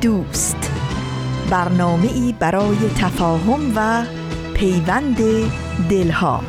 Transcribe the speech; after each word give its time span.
دوست. 0.00 0.72
برنامه 1.50 2.12
ای 2.12 2.34
برای 2.38 2.76
تفاهم 2.98 3.72
و 3.76 4.04
پیوند 4.54 5.16
دلها. 5.90 6.40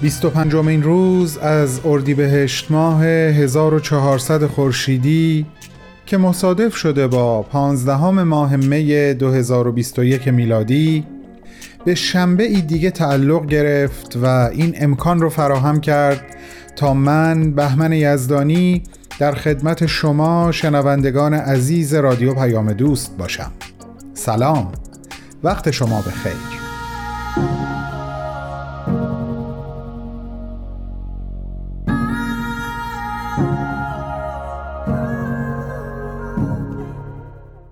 بیست 0.00 0.24
و 0.24 0.30
پنجمین 0.30 0.82
روز 0.82 1.38
از 1.38 1.80
اردیبهشت 1.84 2.70
ماه 2.70 3.04
1400 3.04 4.46
خورشیدی 4.46 5.46
که 6.06 6.16
مصادف 6.16 6.76
شده 6.76 7.06
با 7.06 7.42
پانزدهم 7.42 8.22
ماه 8.22 8.56
می 8.56 9.14
2021 9.14 10.28
میلادی 10.28 11.15
به 11.86 11.94
شنبه 11.94 12.44
ای 12.44 12.60
دیگه 12.60 12.90
تعلق 12.90 13.46
گرفت 13.46 14.16
و 14.16 14.26
این 14.26 14.74
امکان 14.76 15.20
رو 15.20 15.28
فراهم 15.28 15.80
کرد 15.80 16.20
تا 16.76 16.94
من 16.94 17.52
بهمن 17.52 17.92
یزدانی 17.92 18.82
در 19.18 19.34
خدمت 19.34 19.86
شما 19.86 20.52
شنوندگان 20.52 21.34
عزیز 21.34 21.94
رادیو 21.94 22.34
پیام 22.34 22.72
دوست 22.72 23.16
باشم. 23.16 23.52
سلام. 24.14 24.72
وقت 25.44 25.70
شما 25.70 26.02
به 26.02 26.10
خیر. 26.10 27.75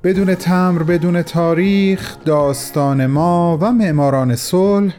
بدون 0.04 0.34
تمر 0.34 0.82
بدون 0.82 1.22
تاریخ 1.22 2.16
داستان 2.24 3.06
ما 3.06 3.58
و 3.60 3.72
معماران 3.72 4.36
صلح 4.36 4.94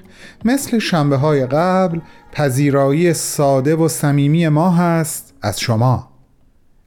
مثل 0.45 0.79
شنبه 0.79 1.15
های 1.15 1.45
قبل 1.45 1.99
پذیرایی 2.31 3.13
ساده 3.13 3.75
و 3.75 3.87
صمیمی 3.87 4.47
ما 4.47 4.69
هست 4.71 5.33
از 5.41 5.59
شما. 5.59 6.11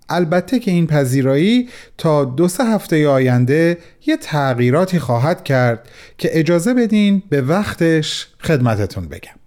البته 0.09 0.59
که 0.59 0.71
این 0.71 0.87
پذیرایی 0.87 1.69
تا 1.99 2.25
دو 2.25 2.49
سه 2.49 2.65
هفته 2.65 3.09
آینده 3.09 3.79
یه 4.07 4.17
تغییراتی 4.17 4.99
خواهد 4.99 5.45
کرد 5.45 5.89
که 6.19 6.29
اجازه 6.33 6.75
بدین 6.75 7.23
به 7.29 7.43
وقتش 7.43 8.29
خدمتتون 8.41 9.09
بگم. 9.09 9.38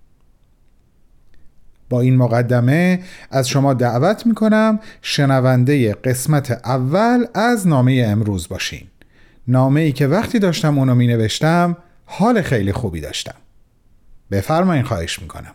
با 1.91 2.01
این 2.01 2.17
مقدمه 2.17 2.99
از 3.31 3.49
شما 3.49 3.73
دعوت 3.73 4.25
می 4.25 4.33
کنم 4.33 4.79
شنونده 5.01 5.93
قسمت 5.93 6.51
اول 6.51 7.25
از 7.33 7.67
نامه 7.67 8.05
امروز 8.07 8.47
باشین. 8.47 8.87
نامه 9.47 9.81
ای 9.81 9.91
که 9.91 10.07
وقتی 10.07 10.39
داشتم 10.39 10.79
اونو 10.79 10.95
می 10.95 11.07
نوشتم 11.07 11.77
حال 12.05 12.41
خیلی 12.41 12.73
خوبی 12.73 13.01
داشتم. 13.01 13.35
بفرمایین 14.31 14.83
خواهش 14.83 15.21
می 15.21 15.27
کنم 15.27 15.53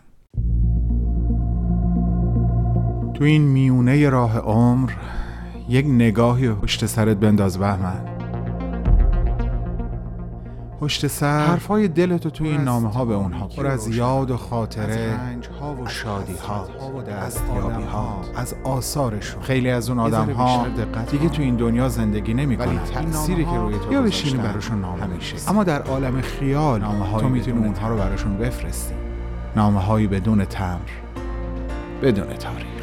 تو 3.13 3.23
این 3.23 3.41
میونه 3.41 4.09
راه 4.09 4.37
عمر 4.37 4.91
یک 5.69 5.85
نگاهی 5.85 6.49
پشت 6.49 6.85
سرت 6.85 7.17
بنداز 7.17 7.57
بهمن. 7.57 8.16
پشت 10.81 11.07
سر. 11.07 11.45
حرفای 11.45 11.87
دلتو 11.87 12.29
توی 12.29 12.47
این 12.47 12.61
نامه 12.61 12.91
ها 12.91 13.05
به 13.05 13.13
اونها 13.13 13.47
پر 13.47 13.67
از 13.67 13.87
یاد 13.87 14.31
و 14.31 14.37
خاطره 14.37 15.19
ها 15.61 15.75
و 15.75 15.87
شادی 15.87 16.35
ها 16.47 16.67
دستیابی 17.09 17.83
ها 17.83 18.21
از 18.35 18.55
آثارشون. 18.63 19.41
خیلی 19.41 19.69
از 19.69 19.89
اون 19.89 19.99
آدم 19.99 20.31
ها 20.31 20.65
دیگه 21.11 21.29
تو 21.29 21.41
این 21.41 21.55
دنیا 21.55 21.89
زندگی 21.89 22.33
نمی 22.33 22.55
ولی 22.55 22.79
تأثیری 22.93 23.45
که 23.45 23.51
روی 23.51 23.79
تو 23.79 23.93
یا 23.93 24.01
بشینی 24.01 24.37
براشون 24.37 24.81
نامه 24.81 25.03
همیشه. 25.03 25.49
اما 25.49 25.63
در 25.63 25.81
عالم 25.81 26.21
خیال 26.21 26.81
نامه 26.81 27.19
تو 27.19 27.29
می‌تونی 27.29 27.65
اونها 27.65 27.89
رو 27.89 27.97
براشون 27.97 28.37
بفرستی. 28.37 28.93
نامه 29.55 29.79
هایی 29.79 30.07
بدون 30.07 30.45
تمر. 30.45 30.89
بدون 32.01 32.27
تاریخ. 32.27 32.76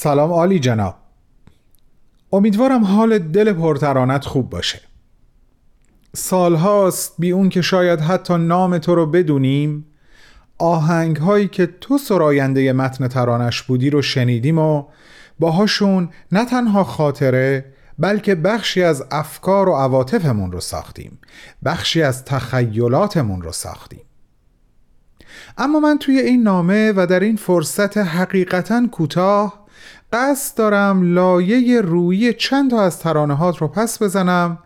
سلام 0.00 0.32
عالی 0.32 0.58
جناب. 0.58 0.94
امیدوارم 2.32 2.84
حال 2.84 3.18
دل 3.18 3.52
پرترانت 3.52 4.24
خوب 4.24 4.50
باشه. 4.50 4.80
سالهاست 6.16 7.14
بی 7.18 7.30
اون 7.30 7.48
که 7.48 7.62
شاید 7.62 8.00
حتی 8.00 8.36
نام 8.36 8.78
تو 8.78 8.94
رو 8.94 9.06
بدونیم. 9.06 9.86
آهنگ 10.58 11.16
هایی 11.16 11.48
که 11.48 11.66
تو 11.66 11.98
سراینده 11.98 12.72
متن 12.72 13.08
ترانش 13.08 13.62
بودی 13.62 13.90
رو 13.90 14.02
شنیدیم 14.02 14.58
و 14.58 14.84
باهاشون 15.38 16.08
نه 16.32 16.44
تنها 16.44 16.84
خاطره 16.84 17.64
بلکه 17.98 18.34
بخشی 18.34 18.82
از 18.82 19.04
افکار 19.10 19.68
و 19.68 19.74
عواطفمون 19.74 20.52
رو 20.52 20.60
ساختیم. 20.60 21.18
بخشی 21.64 22.02
از 22.02 22.24
تخیلاتمون 22.24 23.42
رو 23.42 23.52
ساختیم. 23.52 24.02
اما 25.58 25.80
من 25.80 25.98
توی 25.98 26.18
این 26.18 26.42
نامه 26.42 26.92
و 26.96 27.06
در 27.06 27.20
این 27.20 27.36
فرصت 27.36 27.98
حقیقتا 27.98 28.86
کوتاه 28.92 29.67
قصد 30.12 30.58
دارم 30.58 31.14
لایه 31.14 31.80
روی 31.80 32.32
چند 32.32 32.70
تا 32.70 32.82
از 32.82 32.98
ترانهات 32.98 33.58
رو 33.58 33.68
پس 33.68 34.02
بزنم 34.02 34.58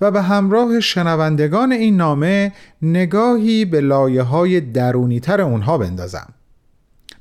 و 0.00 0.10
به 0.10 0.22
همراه 0.22 0.80
شنوندگان 0.80 1.72
این 1.72 1.96
نامه 1.96 2.52
نگاهی 2.82 3.64
به 3.64 3.80
لایه 3.80 4.22
های 4.22 4.60
درونی 4.60 5.20
تر 5.20 5.40
اونها 5.40 5.78
بندازم. 5.78 6.28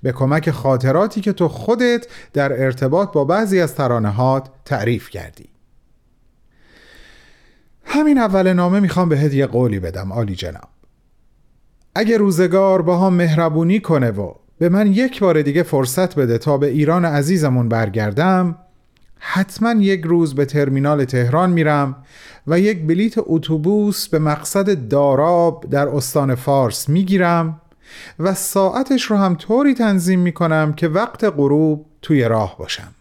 به 0.04 0.12
کمک 0.12 0.52
خاطراتی 0.52 1.22
که 1.22 1.34
تو 1.34 1.48
خودت 1.48 2.08
در 2.34 2.64
ارتباط 2.64 3.12
با 3.12 3.26
بعضی 3.26 3.62
از 3.62 3.76
ترانهات 3.76 4.50
تعریف 4.66 5.10
کردی. 5.10 5.50
همین 7.84 8.18
اول 8.18 8.54
نامه 8.54 8.80
می‌خوام 8.80 9.10
بهت 9.10 9.34
یه 9.34 9.46
قولی 9.46 9.80
بدم 9.80 10.12
آلی 10.12 10.36
جناب. 10.36 10.70
اگه 11.96 12.18
روزگار 12.18 12.82
با 12.82 12.98
هم 12.98 13.14
مهربونی 13.14 13.80
کنه 13.80 14.12
و 14.12 14.34
به 14.60 14.70
من 14.70 14.94
یک 14.94 15.20
بار 15.20 15.42
دیگه 15.42 15.64
فرصت 15.64 16.16
بده 16.16 16.38
تا 16.38 16.58
به 16.58 16.68
ایران 16.68 17.06
عزیزمون 17.06 17.70
برگردم. 17.70 18.56
حتما 19.20 19.72
یک 19.72 20.02
روز 20.02 20.36
به 20.36 20.46
ترمینال 20.46 21.06
تهران 21.06 21.50
میرم 21.50 21.96
و 22.48 22.60
یک 22.60 22.88
بلیت 22.88 23.14
اتوبوس 23.18 24.08
به 24.08 24.20
مقصد 24.20 24.88
داراب 24.88 25.66
در 25.72 25.88
استان 25.88 26.36
فارس 26.36 26.90
می‌گیرم 26.90 27.62
و 28.20 28.34
ساعتش 28.34 29.04
رو 29.04 29.18
هم 29.18 29.36
طوری 29.36 29.74
تنظیم 29.74 30.20
می‌کنم 30.20 30.74
که 30.74 30.88
وقت 30.88 31.24
غروب 31.24 31.86
توی 32.02 32.24
راه 32.24 32.58
باشم. 32.58 32.92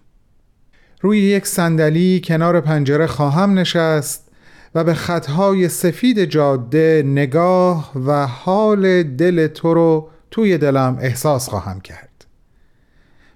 روی 1.01 1.19
یک 1.19 1.47
صندلی 1.47 2.21
کنار 2.25 2.61
پنجره 2.61 3.07
خواهم 3.07 3.59
نشست 3.59 4.29
و 4.75 4.85
به 4.85 4.95
خطهای 4.95 5.69
سفید 5.69 6.25
جاده 6.25 7.03
نگاه 7.07 7.93
و 8.07 8.27
حال 8.27 9.03
دل 9.03 9.47
تو 9.47 9.75
رو 9.75 10.09
توی 10.31 10.59
دلم 10.59 10.99
احساس 11.01 11.49
خواهم 11.49 11.81
کرد. 11.81 12.27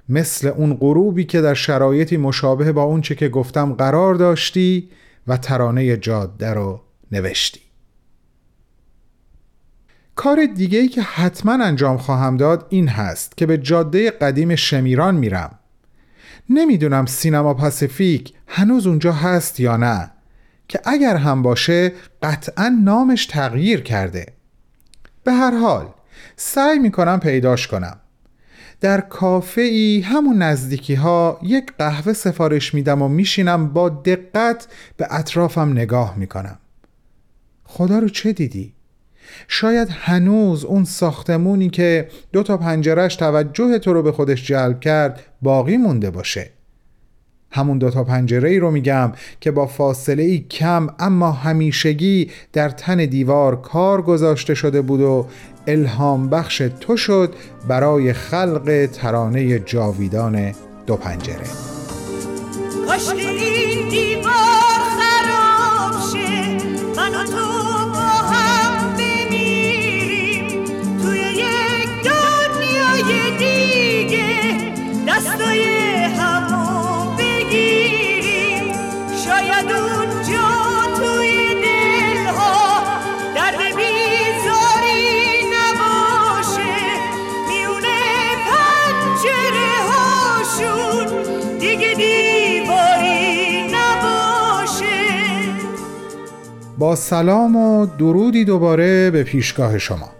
مثل 0.08 0.48
اون 0.48 0.74
غروبی 0.74 1.24
که 1.24 1.41
در 1.41 1.54
شرایطی 1.54 2.16
مشابه 2.16 2.72
با 2.72 2.83
اون 2.83 3.00
چه 3.00 3.15
که 3.15 3.28
گفتم 3.28 3.72
قرار 3.72 4.15
داشتی 4.15 4.89
و 5.27 5.36
ترانه 5.36 5.97
جاده 5.97 6.50
رو 6.50 6.80
نوشتی. 7.12 7.60
کار 10.15 10.47
دیگه 10.47 10.78
ای 10.78 10.89
که 10.89 11.03
حتما 11.03 11.65
انجام 11.65 11.97
خواهم 11.97 12.36
داد 12.36 12.66
این 12.68 12.89
هست 12.89 13.36
که 13.36 13.47
به 13.47 13.59
جاده 13.59 14.10
قدیم 14.10 14.54
شمیران 14.54 15.15
میرم. 15.15 15.59
نمی‌دونم 16.50 17.06
سینما 17.06 17.54
پاسیفیک 17.54 18.33
هنوز 18.47 18.86
اونجا 18.86 19.12
هست 19.12 19.60
یا 19.60 19.77
نه 19.77 20.10
که 20.68 20.80
اگر 20.84 21.16
هم 21.16 21.42
باشه 21.42 21.92
قطعا 22.22 22.68
نامش 22.84 23.27
تغییر 23.27 23.80
کرده. 23.80 24.27
به 25.24 25.33
هر 25.33 25.59
حال 25.59 25.88
سعی 26.36 26.78
می‌کنم 26.78 27.21
پیداش 27.21 27.69
کنم. 27.69 28.01
در 28.80 29.01
کافه 29.01 29.60
ای 29.60 30.01
همون 30.01 30.42
نزدیکی 30.42 30.95
ها 30.95 31.39
یک 31.42 31.72
قهوه 31.78 32.13
سفارش 32.13 32.74
میدم 32.74 33.03
و 33.03 33.09
میشینم 33.09 33.72
با 33.72 33.89
دقت 33.89 34.66
به 34.97 35.07
اطرافم 35.10 35.71
نگاه 35.72 36.19
می‌کنم. 36.19 36.59
خدا 37.65 37.98
رو 37.98 38.09
چه 38.09 38.33
دیدی؟ 38.33 38.74
شاید 39.48 39.89
هنوز 39.91 40.65
اون 40.65 40.84
ساختمونی 40.84 41.71
که 41.71 42.09
دو 42.33 42.42
تا 42.42 42.57
پنجرش 42.57 43.16
توجه 43.16 43.78
تو 43.78 43.92
رو 43.92 44.03
به 44.03 44.13
خودش 44.13 44.47
جلب 44.47 44.80
کرد 44.80 45.21
باقی 45.42 45.77
مونده 45.77 46.10
باشه. 46.10 46.51
همون 47.53 47.78
دو 47.78 47.91
تا 47.91 48.04
پنجره 48.04 48.49
ای 48.49 48.59
رو 48.59 48.71
میگم 48.71 49.13
که 49.41 49.51
با 49.51 49.66
فاصله 49.66 50.22
ای 50.22 50.39
کم 50.39 50.87
اما 50.99 51.33
همیشگی 51.33 52.31
در 52.53 52.69
تن 52.69 53.07
دیوار 53.07 53.60
کار 53.60 54.03
گذاشته 54.03 54.54
شده 54.54 54.83
بود 54.83 55.01
و 55.01 55.27
الهام 55.66 56.28
بخش 56.28 56.63
تو 56.81 56.97
شد 56.97 57.34
برای 57.69 58.13
خلق 58.13 58.89
ترانه 58.93 59.59
جاویدان 59.59 60.53
دو 60.87 60.97
پنجره. 60.97 61.47
سلام 96.97 97.56
و 97.56 97.86
درودی 97.86 98.44
دوباره 98.44 99.10
به 99.10 99.22
پیشگاه 99.22 99.78
شما. 99.78 100.12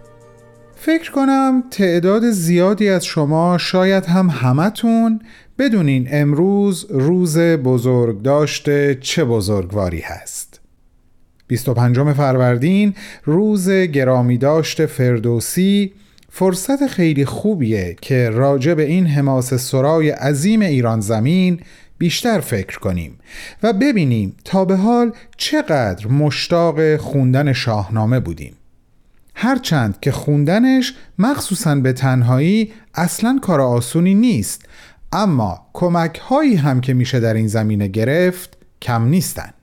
فکر 0.75 1.11
کنم 1.11 1.63
تعداد 1.71 2.31
زیادی 2.31 2.89
از 2.89 3.05
شما 3.05 3.57
شاید 3.57 4.05
هم 4.05 4.29
همتون 4.29 5.21
بدونین 5.59 6.07
امروز 6.11 6.85
روز 6.89 7.37
بزرگ 7.37 8.21
داشته 8.21 8.97
چه 9.01 9.25
بزرگواری 9.25 9.99
هست. 9.99 10.59
25 11.47 11.99
فروردین 11.99 12.93
روز 13.23 13.69
گرامی 13.69 14.37
داشت 14.37 14.85
فردوسی 14.85 15.93
فرصت 16.29 16.87
خیلی 16.87 17.25
خوبیه 17.25 17.95
که 18.01 18.29
راجع 18.29 18.73
به 18.73 18.83
این 18.83 19.07
حماس 19.07 19.53
سرای 19.53 20.09
عظیم 20.09 20.61
ایران 20.61 20.99
زمین 20.99 21.59
بیشتر 21.97 22.39
فکر 22.39 22.79
کنیم 22.79 23.19
و 23.63 23.73
ببینیم 23.73 24.35
تا 24.45 24.65
به 24.65 24.75
حال 24.75 25.11
چقدر 25.37 26.07
مشتاق 26.07 26.97
خوندن 26.97 27.53
شاهنامه 27.53 28.19
بودیم. 28.19 28.55
هرچند 29.35 29.99
که 29.99 30.11
خوندنش 30.11 30.93
مخصوصا 31.19 31.75
به 31.75 31.93
تنهایی 31.93 32.73
اصلا 32.93 33.39
کار 33.41 33.61
آسونی 33.61 34.15
نیست 34.15 34.65
اما 35.11 35.67
کمک 35.73 36.17
هایی 36.17 36.55
هم 36.55 36.81
که 36.81 36.93
میشه 36.93 37.19
در 37.19 37.33
این 37.33 37.47
زمینه 37.47 37.87
گرفت 37.87 38.57
کم 38.81 39.05
نیستن. 39.05 39.53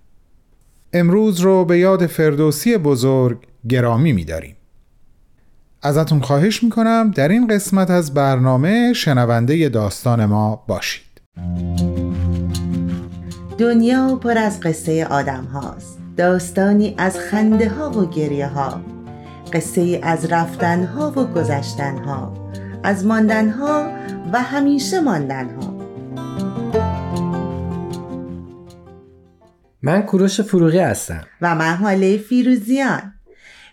امروز 0.93 1.41
رو 1.41 1.65
به 1.65 1.79
یاد 1.79 2.07
فردوسی 2.07 2.77
بزرگ 2.77 3.39
گرامی 3.69 4.13
میداریم. 4.13 4.57
ازتون 5.83 6.21
خواهش 6.21 6.63
می‌کنم 6.63 7.13
در 7.15 7.29
این 7.29 7.47
قسمت 7.47 7.91
از 7.91 8.15
برنامه 8.15 8.93
شنونده 8.93 9.69
داستان 9.69 10.25
ما 10.25 10.65
باشید. 10.67 11.10
دنیا 13.59 14.17
پر 14.17 14.39
از 14.39 14.61
قصه 14.61 15.07
آدم 15.07 15.45
هاست. 15.45 15.99
داستانی 16.17 16.95
از 16.99 17.19
خنده 17.19 17.69
ها 17.69 17.91
و 17.91 18.11
گریه 18.11 18.47
ها. 18.47 18.81
قصه 19.53 20.01
از 20.03 20.33
رفتن 20.33 20.85
ها 20.85 21.11
و 21.11 21.25
گذشتن 21.25 21.99
ها. 21.99 22.51
از 22.83 23.07
ماندن 23.07 23.49
ها 23.49 23.91
و 24.33 24.43
همیشه 24.43 25.01
ماندن 25.01 25.51
ها. 25.51 25.81
من 29.83 30.03
کوروش 30.03 30.41
فروغی 30.41 30.79
هستم. 30.79 31.25
و 31.41 31.55
من 31.55 31.75
حاله 31.75 32.17
فیروزیان. 32.17 33.13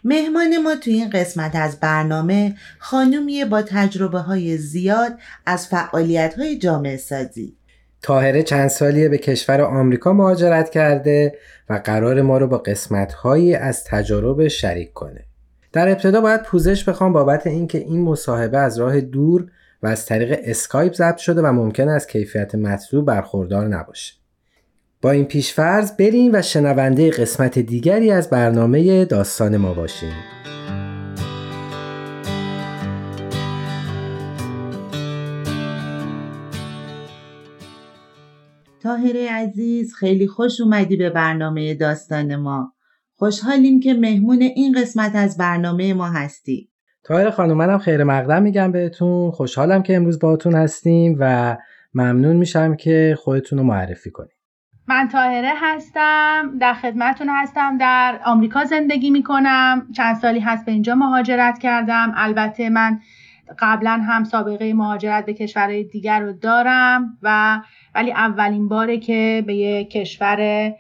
مهمان 0.10 0.58
ما 0.58 0.76
تو 0.76 0.92
این 0.92 1.10
قسمت 1.10 1.56
از 1.56 1.80
برنامه 1.80 2.56
خانومیه 2.80 3.46
با 3.46 3.62
تجربه 3.62 4.20
های 4.20 4.58
زیاد 4.58 5.12
از 5.46 5.68
فعالیت 5.68 6.34
های 6.34 6.58
جامعه 6.58 6.98
سازی 6.98 7.58
تاهره 8.02 8.44
چند 8.44 8.68
سالیه 8.68 9.10
به 9.10 9.18
کشور 9.18 9.62
آمریکا 9.62 10.14
مهاجرت 10.14 10.70
کرده 10.70 11.38
و 11.70 11.82
قرار 11.84 12.22
ما 12.22 12.38
رو 12.38 12.48
با 12.48 12.58
قسمتهایی 12.58 13.56
از 13.56 13.84
تجارب 13.84 14.48
شریک 14.48 14.94
کنه. 14.94 15.26
در 15.74 15.90
ابتدا 15.90 16.22
باید 16.22 16.44
پوزش 16.44 16.90
بخوام 16.90 17.14
بابت 17.14 17.48
اینکه 17.48 17.78
این 17.78 18.02
مصاحبه 18.02 18.58
از 18.58 18.80
راه 18.80 19.02
دور 19.02 19.52
و 19.84 19.88
از 19.88 20.06
طریق 20.06 20.40
اسکایپ 20.44 20.94
ضبط 20.94 21.18
شده 21.18 21.42
و 21.42 21.52
ممکن 21.52 21.90
است 21.90 22.10
کیفیت 22.10 22.56
مطلوب 22.56 23.06
برخوردار 23.06 23.68
نباشه. 23.68 24.14
با 25.02 25.12
این 25.12 25.26
پیشفرض 25.26 25.92
بریم 26.00 26.32
و 26.34 26.42
شنونده 26.42 27.10
قسمت 27.10 27.60
دیگری 27.60 28.12
از 28.12 28.30
برنامه 28.30 29.06
داستان 29.06 29.58
ما 29.58 29.74
باشیم. 29.74 30.14
تاهره 38.84 39.32
عزیز 39.32 39.94
خیلی 39.94 40.28
خوش 40.28 40.62
اومدی 40.62 40.98
به 40.98 41.10
برنامه 41.10 41.74
داستان 41.74 42.36
ما. 42.36 42.74
خوشحالیم 43.16 43.80
که 43.80 43.94
مهمون 43.94 44.42
این 44.42 44.82
قسمت 44.82 45.12
از 45.16 45.38
برنامه 45.38 45.94
ما 45.94 46.08
هستی. 46.08 46.70
تاهره 47.04 47.32
خانم 47.32 47.58
منم 47.58 47.78
خیر 47.78 48.04
مقدم 48.04 48.44
میگم 48.44 48.72
بهتون. 48.72 49.32
خوشحالم 49.32 49.84
که 49.84 49.96
امروز 49.96 50.20
باهاتون 50.20 50.56
هستیم 50.56 51.18
و 51.20 51.58
ممنون 51.94 52.36
میشم 52.36 52.76
که 52.76 53.18
خودتون 53.20 53.60
رو 53.60 53.66
معرفی 53.66 54.12
کنیم 54.12 54.37
من 54.90 55.08
تاهره 55.08 55.54
هستم 55.62 56.58
در 56.60 56.74
خدمتتون 56.74 57.30
هستم 57.30 57.78
در 57.78 58.20
آمریکا 58.26 58.64
زندگی 58.64 59.10
می‌کنم. 59.10 59.88
چند 59.96 60.16
سالی 60.16 60.40
هست 60.40 60.66
به 60.66 60.72
اینجا 60.72 60.96
مهاجرت 60.96 61.60
کردم. 61.60 62.14
البته 62.16 62.70
من 62.70 63.00
قبلا 63.60 63.92
هم 64.08 64.24
سابقه 64.24 64.74
مهاجرت 64.74 65.26
به 65.26 65.34
کشورهای 65.34 65.84
دیگر 65.84 66.20
رو 66.20 66.34
دارم 66.34 67.18
و 67.24 67.60
ولی 67.96 68.12
اولین 68.12 68.68
باره 68.68 68.98
که 68.98 69.44
به 69.48 69.56
یه 69.56 69.84
کشور 69.86 70.72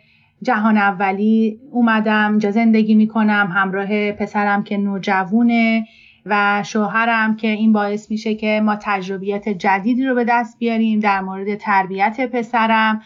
جهان 0.42 0.78
اولی 0.78 1.60
اومدم 1.72 2.30
اینجا 2.30 2.52
زندگی 2.52 2.96
می‌کنم. 2.96 3.52
همراه 3.54 4.12
پسرم 4.12 4.64
که 4.64 4.78
نوجوونه 4.78 5.86
و 6.26 6.64
شوهرم 6.66 7.36
که 7.36 7.48
این 7.48 7.74
باعث 7.74 8.12
میشه 8.12 8.36
که 8.36 8.62
ما 8.64 8.76
تجربیات 8.82 9.50
جدیدی 9.50 10.06
رو 10.06 10.16
به 10.16 10.24
دست 10.24 10.60
بیاریم 10.60 11.00
در 11.00 11.22
مورد 11.22 11.56
تربیت 11.56 12.30
پسرم. 12.32 13.02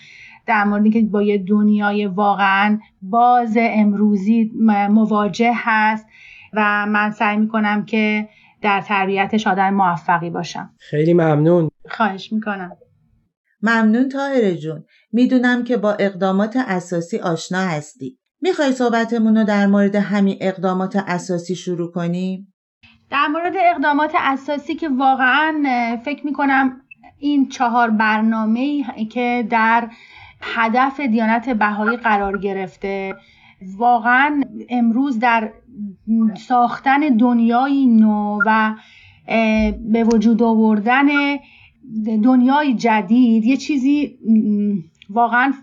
در 0.51 0.63
موردی 0.63 0.89
که 0.89 1.01
با 1.01 1.21
یه 1.21 1.37
دنیای 1.37 2.05
واقعا 2.05 2.79
باز 3.01 3.57
امروزی 3.59 4.51
مواجه 4.89 5.51
هست 5.55 6.07
و 6.53 6.85
من 6.85 7.11
سعی 7.11 7.37
می‌کنم 7.37 7.85
که 7.85 8.29
در 8.61 8.81
تربیتش 8.81 9.47
آدم 9.47 9.73
موفقی 9.73 10.29
باشم. 10.29 10.69
خیلی 10.79 11.13
ممنون. 11.13 11.69
خواهش 11.89 12.33
می‌کنم. 12.33 12.77
ممنون 13.61 14.09
تاهر 14.09 14.51
جون. 14.51 14.83
می‌دونم 15.11 15.63
که 15.63 15.77
با 15.77 15.93
اقدامات 15.93 16.57
اساسی 16.67 17.17
آشنا 17.17 17.61
هستی. 17.61 18.17
می‌خوای 18.41 18.71
صحبتمون 18.71 19.37
رو 19.37 19.43
در 19.43 19.67
مورد 19.67 19.95
همین 19.95 20.37
اقدامات 20.41 20.95
اساسی 21.07 21.55
شروع 21.55 21.91
کنیم؟ 21.91 22.53
در 23.09 23.27
مورد 23.27 23.53
اقدامات 23.57 24.11
اساسی 24.19 24.75
که 24.75 24.89
واقعا 24.89 25.63
فکر 26.05 26.25
می‌کنم 26.25 26.81
این 27.19 27.49
چهار 27.49 27.89
برنامه 27.89 28.83
که 29.11 29.47
در 29.49 29.89
هدف 30.41 30.99
دیانت 30.99 31.49
بهایی 31.49 31.97
قرار 31.97 32.37
گرفته. 32.37 33.15
واقعا 33.77 34.43
امروز 34.69 35.19
در 35.19 35.51
ساختن 36.37 36.99
دنیای 36.99 37.85
نو 37.85 38.39
و 38.45 38.75
به 39.91 40.03
وجود 40.03 40.43
آوردن 40.43 41.07
دنیای 42.23 42.73
جدید 42.73 43.45
یه 43.45 43.57
چیزی 43.57 44.17
واقعا 45.09 45.53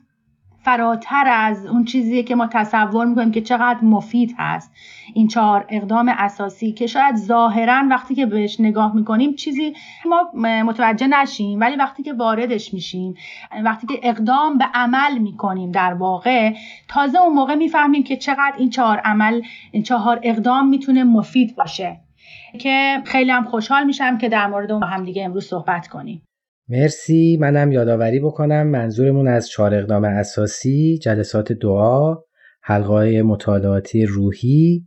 فراتر 0.63 1.25
از 1.27 1.67
اون 1.67 1.85
چیزی 1.85 2.23
که 2.23 2.35
ما 2.35 2.47
تصور 2.47 3.07
می‌کنیم 3.07 3.33
که 3.33 3.41
چقدر 3.41 3.85
مفید 3.85 4.35
هست. 4.39 4.73
این 5.15 5.29
چهار 5.29 5.67
اقدام 5.69 6.09
اساسی 6.19 6.73
که 6.73 6.87
شاید 6.87 7.17
ظاهرا 7.17 7.83
وقتی 7.91 8.15
که 8.15 8.27
بهش 8.27 8.61
نگاه 8.61 8.97
می‌کنیم 8.97 9.35
چیزی 9.35 9.75
ما 10.07 10.31
متوجه 10.63 11.07
نشیم 11.07 11.61
ولی 11.61 11.77
وقتی 11.77 12.03
که 12.03 12.13
واردش 12.13 12.75
میشیم 12.75 13.15
وقتی 13.65 13.87
که 13.87 14.01
اقدام 14.03 14.59
به 14.59 14.65
عمل 14.75 15.19
می‌کنیم 15.19 15.71
در 15.71 15.95
واقع 15.95 16.55
تازه 16.89 17.19
اون 17.19 17.35
موقع 17.35 17.55
می‌فهمیم 17.55 18.05
که 18.05 18.17
چقدر 18.17 18.55
این 18.59 18.71
چهار 18.71 18.99
عمل 18.99 19.43
این 19.73 19.83
چهار 19.83 20.21
اقدام 20.23 20.69
می‌تونه 20.69 21.05
مفید 21.05 21.57
باشه. 21.57 22.01
که 22.59 23.03
خیلی 23.05 23.31
هم 23.31 23.45
خوشحال 23.45 23.85
میشم 23.85 24.19
که 24.19 24.29
در 24.29 24.47
مورد 24.47 24.71
اون 24.71 24.81
با 24.81 24.87
هم 24.87 25.05
دیگه 25.05 25.25
امروز 25.25 25.47
صحبت 25.47 25.89
کنیم. 25.89 26.23
مرسی. 26.71 27.39
منم 27.41 27.73
یادآوری 27.73 28.21
بکنم 28.21 28.67
منظورمون 28.67 29.29
از 29.29 29.49
چهار 29.49 29.75
اقدام 29.75 30.05
اساسی 30.05 30.99
جلسات 30.99 31.53
دعا 31.53 32.17
حلقه 32.63 33.23
مطالعاتی 33.23 34.07
روحی 34.07 34.85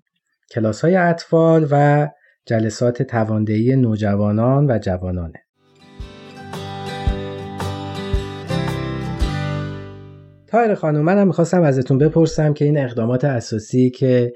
کلاس 0.52 0.82
های 0.82 0.96
اطفال 0.96 1.68
و 1.72 2.08
جلسات 2.46 3.04
تواندهی 3.04 3.76
نوجوانان 3.76 4.72
و 4.72 4.80
جوانانه. 4.80 5.40
تایر 10.48 10.76
خانم 10.76 11.02
منم 11.02 11.28
می‌خواستم 11.28 11.62
ازتون 11.64 11.98
بپرسم 11.98 12.54
که 12.54 12.66
این 12.66 12.78
اقدامات 12.78 13.26
اساسی 13.26 13.90
که 13.90 14.34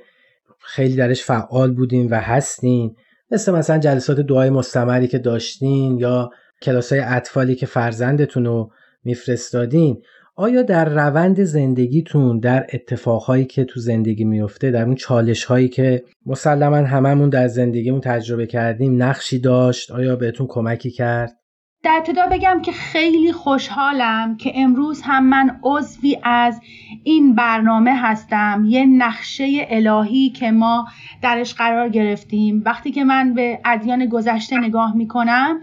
خیلی 0.59 0.95
درش 0.95 1.23
فعال 1.23 1.73
بودین 1.73 2.07
و 2.09 2.15
هستین 2.15 2.95
مثل 3.31 3.51
مثلا 3.51 3.77
جلسات 3.77 4.19
دعای 4.19 4.49
مستمری 4.49 5.07
که 5.07 5.17
داشتین 5.17 5.97
یا 5.99 6.31
کلاس 6.61 6.93
های 6.93 7.01
اطفالی 7.01 7.55
که 7.55 7.65
فرزندتون 7.65 8.45
رو 8.45 8.71
میفرستادین 9.03 10.01
آیا 10.35 10.61
در 10.61 10.89
روند 10.89 11.43
زندگیتون 11.43 12.39
در 12.39 12.67
اتفاقهایی 12.73 13.45
که 13.45 13.63
تو 13.63 13.79
زندگی 13.79 14.23
میفته 14.23 14.71
در 14.71 14.85
اون 14.85 14.95
چالش 14.95 15.43
هایی 15.43 15.69
که 15.69 16.03
مسلما 16.25 16.75
هممون 16.75 17.29
در 17.29 17.47
زندگیمون 17.47 18.01
تجربه 18.01 18.47
کردیم 18.47 19.03
نقشی 19.03 19.39
داشت؟ 19.39 19.91
آیا 19.91 20.15
بهتون 20.15 20.47
کمکی 20.47 20.91
کرد؟ 20.91 21.37
در 21.85 21.97
ابتدا 21.97 22.27
بگم 22.31 22.61
که 22.61 22.71
خیلی 22.71 23.31
خوشحالم 23.31 24.37
که 24.37 24.51
امروز 24.55 25.01
هم 25.01 25.25
من 25.25 25.59
عضوی 25.63 26.17
از 26.23 26.61
این 27.03 27.35
برنامه 27.35 27.95
هستم 27.95 28.65
یه 28.67 28.85
نقشه 28.85 29.67
الهی 29.69 30.29
که 30.29 30.51
ما 30.51 30.87
درش 31.21 31.53
قرار 31.53 31.89
گرفتیم. 31.89 32.61
وقتی 32.65 32.91
که 32.91 33.03
من 33.03 33.33
به 33.33 33.59
ادیان 33.65 34.05
گذشته 34.05 34.57
نگاه 34.57 34.95
می‌کنم 34.95 35.61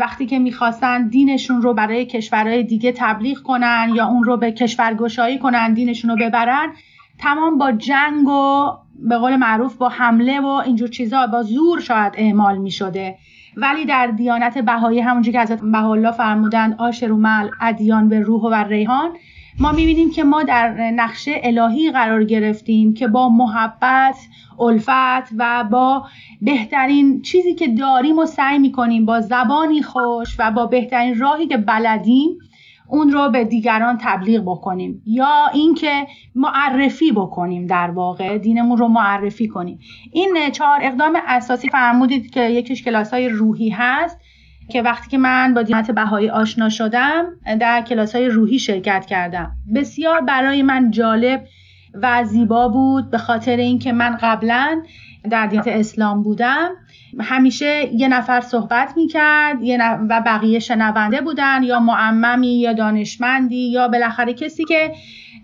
وقتی 0.00 0.26
که 0.26 0.38
می‌خواستن 0.38 1.08
دینشون 1.08 1.62
رو 1.62 1.74
برای 1.74 2.06
کشورهای 2.06 2.62
دیگه 2.62 2.92
تبلیغ 2.92 3.38
کنن 3.38 3.92
یا 3.94 4.06
اون 4.06 4.24
رو 4.24 4.36
به 4.36 4.52
کشورگشایی 4.52 5.38
کنن 5.38 5.74
دینشون 5.74 6.10
رو 6.10 6.16
ببرن 6.16 6.72
تمام 7.18 7.58
با 7.58 7.72
جنگ 7.72 8.28
و 8.28 8.72
به 9.08 9.18
قول 9.18 9.36
معروف 9.36 9.76
با 9.76 9.88
حمله 9.88 10.40
و 10.40 10.46
اینجور 10.46 10.88
چیزا 10.88 11.26
با 11.26 11.42
زور 11.42 11.80
شاید 11.80 12.12
اعمال 12.16 12.58
می‌شده. 12.58 13.18
ولی 13.56 13.84
در 13.84 14.06
دیانت 14.06 14.58
بهایی 14.58 15.00
همونجور 15.00 15.32
که 15.32 15.40
حضرت 15.40 15.60
بهاءالله 15.60 16.10
فرمودند 16.10 16.74
آشرومل 16.78 17.48
ادیان 17.60 18.08
به 18.08 18.20
روح 18.20 18.42
و 18.42 18.54
ریحان 18.54 19.10
ما 19.60 19.72
می‌بینیم 19.72 20.10
که 20.10 20.24
ما 20.24 20.42
در 20.42 20.90
نقشه 20.90 21.40
الهی 21.42 21.90
قرار 21.90 22.24
گرفتیم 22.24 22.94
که 22.94 23.08
با 23.08 23.28
محبت 23.28 24.16
الفت 24.60 25.32
و 25.36 25.64
با 25.64 26.06
بهترین 26.42 27.22
چیزی 27.22 27.54
که 27.54 27.68
داریم 27.68 28.18
و 28.18 28.26
سعی 28.26 28.58
می‌کنیم 28.58 29.06
با 29.06 29.20
زبانی 29.20 29.82
خوش 29.82 30.36
و 30.38 30.50
با 30.50 30.66
بهترین 30.66 31.18
راهی 31.18 31.46
که 31.46 31.56
بلدیم 31.56 32.38
اون 32.88 33.10
رو 33.10 33.30
به 33.30 33.44
دیگران 33.44 33.98
تبلیغ 34.00 34.42
بکنیم 34.42 35.02
یا 35.06 35.50
اینکه 35.54 36.06
معرفی 36.34 37.12
بکنیم 37.12 37.66
در 37.66 37.90
واقع 37.90 38.38
دینمون 38.38 38.78
رو 38.78 38.88
معرفی 38.88 39.48
کنیم. 39.48 39.78
این 40.12 40.50
چهار 40.52 40.78
اقدام 40.82 41.18
اساسی 41.26 41.68
فرمودید 41.68 42.30
که 42.30 42.40
یکیش 42.40 42.82
کلاس 42.82 43.10
های 43.10 43.28
روحی 43.28 43.68
هست 43.68 44.18
که 44.68 44.82
وقتی 44.82 45.10
که 45.10 45.18
من 45.18 45.54
با 45.54 45.62
دینت 45.62 45.90
بهایی 45.90 46.30
آشنا 46.30 46.68
شدم 46.68 47.24
در 47.60 47.82
کلاس 47.82 48.14
های 48.14 48.28
روحی 48.28 48.58
شرکت 48.58 49.06
کردم. 49.06 49.50
بسیار 49.74 50.20
برای 50.20 50.62
من 50.62 50.90
جالب 50.90 51.44
و 52.02 52.24
زیبا 52.24 52.68
بود 52.68 53.10
به 53.10 53.18
خاطر 53.18 53.56
اینکه 53.56 53.92
من 53.92 54.18
قبلا 54.20 54.82
در 55.30 55.46
دینت 55.46 55.68
اسلام 55.68 56.22
بودم. 56.22 56.70
همیشه 57.20 57.88
یه 57.94 58.08
نفر 58.08 58.40
صحبت 58.40 58.92
می‌کرد 58.96 59.58
و 60.08 60.22
بقیه 60.26 60.58
شنونده 60.58 61.20
بودن 61.20 61.62
یا 61.62 61.80
معممی 61.80 62.60
یا 62.60 62.72
دانشمندی 62.72 63.70
یا 63.70 63.88
بالاخره 63.88 64.34
کسی 64.34 64.64
که 64.64 64.92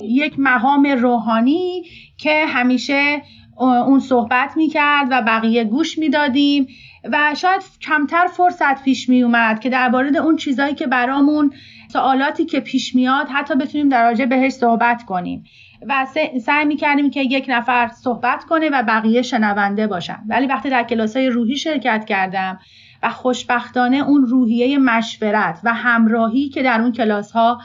یک 0.00 0.34
مقام 0.38 0.86
روحانی 0.86 1.82
که 2.18 2.46
همیشه 2.46 3.22
اون 3.56 4.00
صحبت 4.00 4.56
می‌کرد 4.56 5.08
و 5.10 5.22
بقیه 5.22 5.64
گوش 5.64 5.98
می‌دادیم. 5.98 6.66
و 7.12 7.34
شاید 7.36 7.62
کمتر 7.82 8.26
فرصت 8.26 8.84
پیش 8.84 9.08
میومد 9.08 9.60
که 9.60 9.70
درباره 9.70 10.16
اون 10.16 10.36
چیزهایی 10.36 10.74
که 10.74 10.86
برامون 10.86 11.52
سوالاتی 11.92 12.44
که 12.44 12.60
پیش 12.60 12.94
میاد 12.94 13.28
حتی 13.28 13.54
بتونیم 13.54 13.88
در 13.88 14.02
راجع 14.04 14.24
بهش 14.24 14.52
صحبت 14.52 15.02
کنیم. 15.02 15.44
و 15.88 16.06
سعی 16.40 16.64
می‌کردیم 16.64 17.10
که 17.10 17.20
یک 17.20 17.46
نفر 17.48 17.88
صحبت 17.88 18.44
کنه 18.44 18.70
و 18.72 18.82
بقیه 18.82 19.22
شنونده 19.22 19.86
باشن. 19.86 20.18
ولی 20.28 20.46
وقتی 20.46 20.70
در 20.70 20.82
کلاس 20.82 21.16
های 21.16 21.28
روحی 21.28 21.56
شرکت 21.56 22.04
کردم 22.04 22.58
و 23.02 23.10
خوشبختانه 23.10 23.96
اون 23.96 24.26
روحیه 24.26 24.78
مشورت 24.78 25.60
و 25.64 25.74
همراهی 25.74 26.48
که 26.48 26.62
در 26.62 26.80
اون 26.80 26.92
کلاس 26.92 27.32
ها 27.32 27.60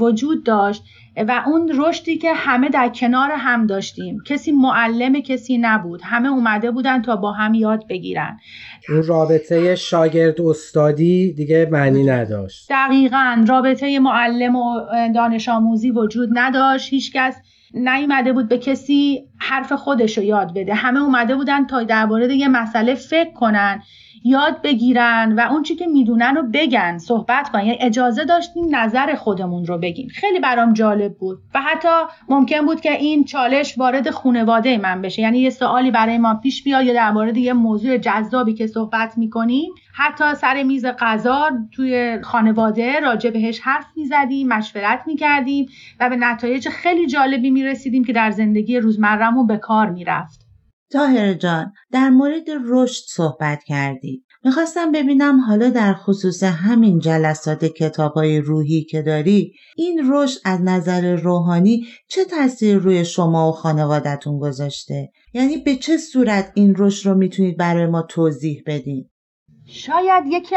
وجود 0.00 0.44
داشت 0.44 0.84
و 1.16 1.42
اون 1.46 1.72
رشدی 1.74 2.18
که 2.18 2.34
همه 2.34 2.68
در 2.68 2.88
کنار 2.88 3.30
هم 3.30 3.66
داشتیم 3.66 4.18
کسی 4.26 4.52
معلم 4.52 5.20
کسی 5.20 5.58
نبود 5.58 6.00
همه 6.04 6.28
اومده 6.28 6.70
بودن 6.70 7.02
تا 7.02 7.16
با 7.16 7.32
هم 7.32 7.54
یاد 7.54 7.86
بگیرن. 7.88 8.40
اون 8.90 9.02
رابطه 9.02 9.74
شاگرد 9.74 10.40
استادی 10.40 11.32
دیگه 11.32 11.68
معنی 11.70 12.04
نداشت. 12.04 12.66
دقیقا 12.70 13.44
رابطه 13.48 13.98
معلم 13.98 14.56
و 14.56 14.80
دانش 15.14 15.48
آموزی 15.48 15.90
وجود 15.90 16.28
نداشت. 16.32 16.92
هیچکس 16.92 17.36
نیومده 17.74 18.32
بود 18.32 18.48
به 18.48 18.58
کسی 18.58 19.28
حرف 19.38 19.72
خودش 19.72 20.18
رو 20.18 20.24
یاد 20.24 20.54
بده. 20.54 20.74
همه 20.74 21.02
اومده 21.02 21.34
بودن 21.34 21.66
تا 21.66 21.82
درباره 21.82 22.34
یه 22.36 22.48
مسئله 22.48 22.94
فکر 22.94 23.32
کنن. 23.32 23.82
یاد 24.24 24.62
بگیرن 24.62 25.34
و 25.38 25.40
اون 25.50 25.62
چی 25.62 25.74
که 25.74 25.86
می‌دونن 25.86 26.34
رو 26.34 26.42
بگن 26.52 26.98
صحبت 26.98 27.48
کنن. 27.48 27.64
یعنی 27.64 27.78
اجازه 27.80 28.24
داشتیم 28.24 28.76
نظر 28.76 29.14
خودمون 29.14 29.66
رو 29.66 29.78
بگیم. 29.78 30.08
خیلی 30.08 30.40
برام 30.40 30.72
جالب 30.72 31.14
بود. 31.14 31.38
و 31.54 31.60
حتی 31.60 31.88
ممکن 32.28 32.66
بود 32.66 32.80
که 32.80 32.92
این 32.92 33.24
چالش 33.24 33.78
وارد 33.78 34.10
خانواده 34.10 34.78
من 34.78 35.02
بشه. 35.02 35.22
یعنی 35.22 35.38
یه 35.38 35.50
سوالی 35.50 35.90
برای 35.90 36.18
ما 36.18 36.34
پیش 36.34 36.62
بیاد 36.62 36.84
یا 36.84 36.94
در 36.94 37.10
مورد 37.10 37.36
یه 37.36 37.52
موضوع 37.52 37.96
جذابی 37.96 38.54
که 38.54 38.66
صحبت 38.66 39.18
می‌کنیم. 39.18 39.70
حتی 39.94 40.34
سر 40.34 40.62
میز 40.62 40.86
غذا 40.86 41.50
توی 41.72 42.18
خانواده 42.22 43.00
راجع 43.00 43.30
بهش 43.30 43.60
حرف 43.60 43.86
می‌زدیم 43.96 44.48
مشورت 44.48 45.02
می‌کردیم 45.06 45.66
و 46.00 46.10
به 46.10 46.16
نتایج 46.16 46.68
خیلی 46.68 47.06
جالبی 47.06 47.50
می‌رسیدیم 47.50 48.04
که 48.04 48.12
در 48.12 48.30
زندگی 48.30 48.78
روزمرهمون 48.78 49.46
به 49.46 49.56
کار 49.56 49.90
می‌رفت. 49.90 50.39
تاهر 50.90 51.34
جان 51.34 51.72
در 51.92 52.10
مورد 52.10 52.44
رشد 52.66 53.04
صحبت 53.08 53.64
کردی 53.64 54.24
می‌خواستم 54.44 54.92
ببینم 54.92 55.40
حالا 55.40 55.70
در 55.70 55.94
خصوص 55.94 56.42
همین 56.42 56.98
جلسات 56.98 57.64
کتاب 57.64 58.12
های 58.12 58.40
روحی 58.40 58.84
که 58.84 59.02
داری 59.02 59.52
این 59.76 60.12
رشد 60.12 60.40
از 60.44 60.60
نظر 60.62 61.16
روحانی 61.16 61.86
چه 62.08 62.24
تاثیر 62.24 62.76
روی 62.76 63.04
شما 63.04 63.48
و 63.48 63.52
خانوادتون 63.52 64.38
گذاشته؟ 64.38 65.10
یعنی 65.34 65.56
به 65.56 65.76
چه 65.76 65.96
صورت 65.96 66.52
این 66.54 66.74
رشد 66.78 67.08
رو 67.08 67.14
می‌تونید 67.14 67.56
برای 67.56 67.86
ما 67.86 68.02
توضیح 68.02 68.62
بدین؟ 68.66 69.10
شاید 69.66 70.24
یکی 70.26 70.54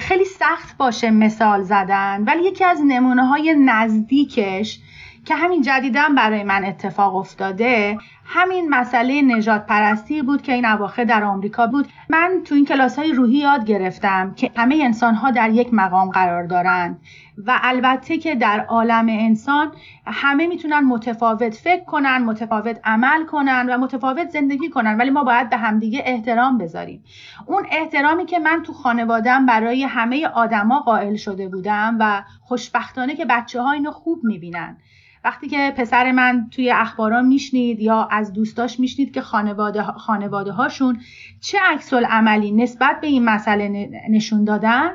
خیلی 0.00 0.24
سخت 0.24 0.76
باشه 0.76 1.10
مثال 1.10 1.62
زدن 1.62 2.24
ولی 2.26 2.44
یکی 2.44 2.64
از 2.64 2.80
نمونه 2.86 3.26
های 3.26 3.54
نزدیکش 3.58 4.80
که 5.24 5.34
همین 5.34 5.62
جدیدن 5.62 6.14
برای 6.14 6.44
من 6.44 6.64
اتفاق 6.64 7.16
افتاده 7.16 7.98
همین 8.24 8.68
مسئله 8.68 9.22
نجات 9.22 9.66
پرستی 9.66 10.22
بود 10.22 10.42
که 10.42 10.52
این 10.52 10.66
اواخر 10.66 11.04
در 11.04 11.24
آمریکا 11.24 11.66
بود. 11.66 11.88
من 12.08 12.40
تو 12.44 12.54
این 12.54 12.64
کلاس 12.64 12.98
های 12.98 13.12
روحی 13.12 13.38
یاد 13.38 13.64
گرفتم 13.64 14.34
که 14.34 14.50
همه 14.56 14.80
انسان 14.82 15.14
ها 15.14 15.30
در 15.30 15.50
یک 15.50 15.68
مقام 15.72 16.10
قرار 16.10 16.46
دارند 16.46 17.00
و 17.46 17.58
البته 17.62 18.18
که 18.18 18.34
در 18.34 18.60
عالم 18.60 19.06
انسان 19.08 19.72
همه 20.06 20.46
می‌تونن 20.46 20.80
متفاوت 20.80 21.54
فکر 21.54 21.84
کنن 21.84 22.18
متفاوت 22.18 22.80
عمل 22.84 23.24
کنن 23.26 23.66
و 23.70 23.78
متفاوت 23.78 24.28
زندگی 24.28 24.68
کنن 24.68 24.96
ولی 24.96 25.10
ما 25.10 25.24
باید 25.24 25.50
به 25.50 25.56
همدیگه 25.56 26.02
احترام 26.06 26.58
بذاریم. 26.58 27.04
اون 27.46 27.66
احترامی 27.70 28.26
که 28.26 28.38
من 28.38 28.62
تو 28.62 28.72
خانوادم 28.72 29.46
برای 29.46 29.84
همه 29.84 30.26
آدما 30.26 30.80
قائل 30.80 31.16
شده 31.16 31.48
بودم 31.48 31.96
و 32.00 32.22
خوشبختانه 32.40 33.16
که 33.16 33.24
بچه 33.24 33.62
ها 33.62 33.72
اینو 33.72 33.90
خوب 33.90 34.24
می‌بینن. 34.24 34.76
وقتی 35.24 35.48
که 35.48 35.74
پسر 35.76 36.12
من 36.12 36.48
توی 36.50 36.70
اخبارا 36.70 37.22
میشنید 37.22 37.80
یا 37.80 38.08
از 38.10 38.32
دوستاش 38.32 38.80
میشنید 38.80 39.14
که 39.14 39.20
خانواده, 39.20 39.82
خانواده 39.82 40.52
هاشون 40.52 41.00
چه 41.40 41.58
عکس 41.64 41.92
عملی 41.94 42.52
نسبت 42.52 43.00
به 43.00 43.06
این 43.06 43.24
مسئله 43.24 43.88
نشون 44.10 44.44
دادن 44.44 44.90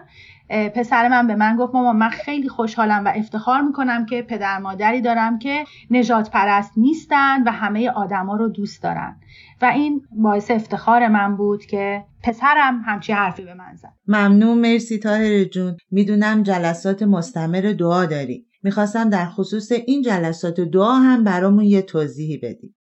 پسر 0.50 1.08
من 1.08 1.28
به 1.28 1.36
من 1.36 1.56
گفت 1.56 1.76
ماما 1.76 1.94
من 1.94 2.10
خیلی 2.10 2.50
خوشحالم 2.50 3.06
و 3.06 3.12
افتخار 3.16 3.62
می‌کنم 3.62 4.06
که 4.06 4.22
پدر 4.22 4.58
مادری 4.58 5.02
دارم 5.02 5.40
که 5.40 5.64
نجات 5.92 6.32
پرست 6.32 6.72
نیستن 6.78 7.44
و 7.44 7.52
همه 7.52 7.90
آدما 7.90 8.36
رو 8.36 8.48
دوست 8.50 8.84
دارن. 8.84 9.20
و 9.62 9.66
این 9.66 10.02
باعث 10.12 10.52
افتخار 10.52 11.08
من 11.08 11.38
بود 11.38 11.66
که 11.66 12.04
پسرم 12.24 12.82
همچی 12.86 13.14
حرفی 13.14 13.44
به 13.44 13.54
من 13.54 13.76
زد. 13.76 13.94
ممنون 14.08 14.58
مرسی 14.58 14.98
تاهر 14.98 15.44
جون. 15.44 15.78
می‌دونم 15.92 16.44
جلسات 16.44 17.04
مستمر 17.04 17.74
دعا 17.80 18.06
داری. 18.06 18.46
می‌خواستم 18.68 19.10
در 19.10 19.26
خصوص 19.26 19.72
این 19.72 20.02
جلسات 20.02 20.60
دعا 20.60 20.94
هم 20.94 21.24
برامون 21.24 21.64
یه 21.64 21.82
توضیحی 21.82 22.38
بدی. 22.38 22.76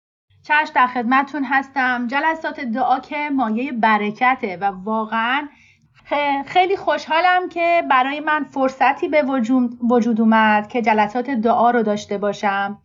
چشم 0.44 0.72
در 0.76 0.88
خدمتون 0.88 1.44
هستم 1.44 2.08
جلسات 2.08 2.60
دعا 2.60 3.00
که 3.00 3.30
مایه 3.30 3.72
برکته 3.72 4.58
و 4.58 4.66
واقعا 4.66 5.48
خیلی 6.46 6.78
خوشحالم 6.78 7.50
که 7.50 7.84
برای 7.90 8.20
من 8.20 8.44
فرصتی 8.44 9.08
به 9.08 9.24
وجود 9.90 10.22
اومد 10.22 10.68
که 10.68 10.82
جلسات 10.82 11.30
دعا 11.30 11.72
رو 11.72 11.84
داشته 11.84 12.18
باشم 12.18 12.78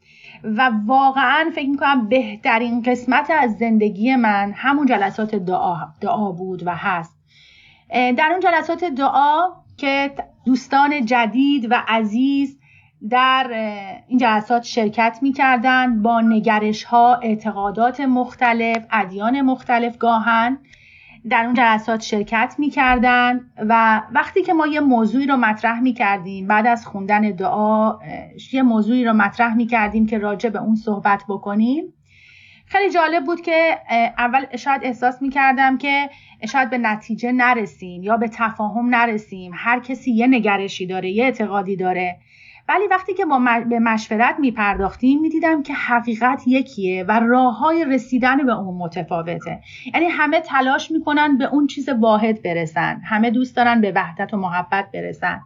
و 0.45 0.71
واقعا 0.87 1.51
فکر 1.55 1.69
می‌کنم 1.69 2.09
بهترین 2.09 2.83
قسمت 2.83 3.31
از 3.31 3.57
زندگی 3.57 4.17
من 4.17 4.53
همون 4.57 4.87
جلسات 4.87 5.35
دعا, 5.35 5.77
دعا 6.01 6.33
بود 6.33 6.63
و 6.67 6.75
هست 6.75 7.19
در 7.91 8.29
اون 8.31 8.41
جلسات 8.41 8.85
دعا 8.85 9.49
که 9.77 10.15
دوستان 10.45 11.05
جدید 11.05 11.73
و 11.73 11.85
عزیز 11.89 12.58
در 13.11 13.51
این 14.09 14.19
جلسات 14.19 14.63
شرکت 14.63 15.19
می‌کردند 15.23 16.03
با 16.03 16.21
نگرش 16.21 16.85
ها 16.85 17.15
اعتقادات 17.15 18.01
مختلف 18.01 18.85
ادیان 18.91 19.41
مختلف 19.41 19.99
گاهن. 19.99 20.59
در 21.31 21.45
اون 21.45 21.55
جلسات 21.55 22.01
شرکت 22.01 22.55
می‌کردن 22.59 23.41
و 23.59 24.03
وقتی 24.13 24.43
که 24.43 24.53
ما 24.53 24.67
یه 24.67 24.81
موضوعی 24.81 25.27
رو 25.27 25.37
مطرح 25.37 25.81
می‌کردیم 25.81 26.47
بعد 26.47 26.67
از 26.67 26.87
خوندن 26.87 27.21
دعا 27.21 27.99
یه 28.53 28.63
موضوعی 28.63 29.05
رو 29.05 29.13
مطرح 29.13 29.55
می‌کردیم 29.55 30.07
که 30.07 30.19
راجع 30.19 30.51
به 30.51 30.63
اون 30.63 30.77
صحبت 30.77 31.23
بکنیم. 31.29 31.85
خیلی 32.67 32.93
جالب 32.93 33.25
بود 33.25 33.41
که 33.41 33.79
اول 34.19 34.57
شاید 34.57 34.85
احساس 34.85 35.23
می‌کردم 35.23 35.79
که 35.79 36.11
شاید 36.49 36.71
به 36.71 36.79
نتیجه 36.79 37.33
نرسیم 37.33 38.03
یا 38.03 38.17
به 38.17 38.29
تفاهم 38.29 38.95
نرسیم. 38.95 39.53
هر 39.55 39.81
کسی 39.81 40.11
یه 40.11 40.27
نگرشی 40.27 40.87
داره 40.87 41.11
یه 41.11 41.25
اعتقادی 41.25 41.77
داره. 41.77 42.19
ولی 42.69 42.87
وقتی 42.91 43.15
که 43.15 43.25
با 43.25 43.41
به 43.69 43.79
مشورت 43.79 44.37
می 44.39 44.51
پرداختیم 44.51 45.21
می 45.21 45.29
دیدم 45.29 45.63
که 45.63 45.75
حقیقت 45.75 46.43
یکیه 46.47 47.05
و 47.05 47.21
راه 47.21 47.59
های 47.59 47.85
رسیدن 47.85 48.47
به 48.47 48.53
اون 48.53 48.75
متفاوته. 48.79 49.61
یعنی 49.95 50.07
همه 50.07 50.41
تلاش 50.41 50.91
می‌کنن 50.91 51.39
به 51.39 51.45
اون 51.45 51.67
چیز 51.67 51.89
واحد 51.89 52.43
برسن 52.43 53.01
همه 53.05 53.31
دوست 53.31 53.57
دارن 53.57 53.81
به 53.81 53.93
وحدت 53.97 54.35
و 54.35 54.37
محبت 54.37 54.91
برسن. 54.95 55.41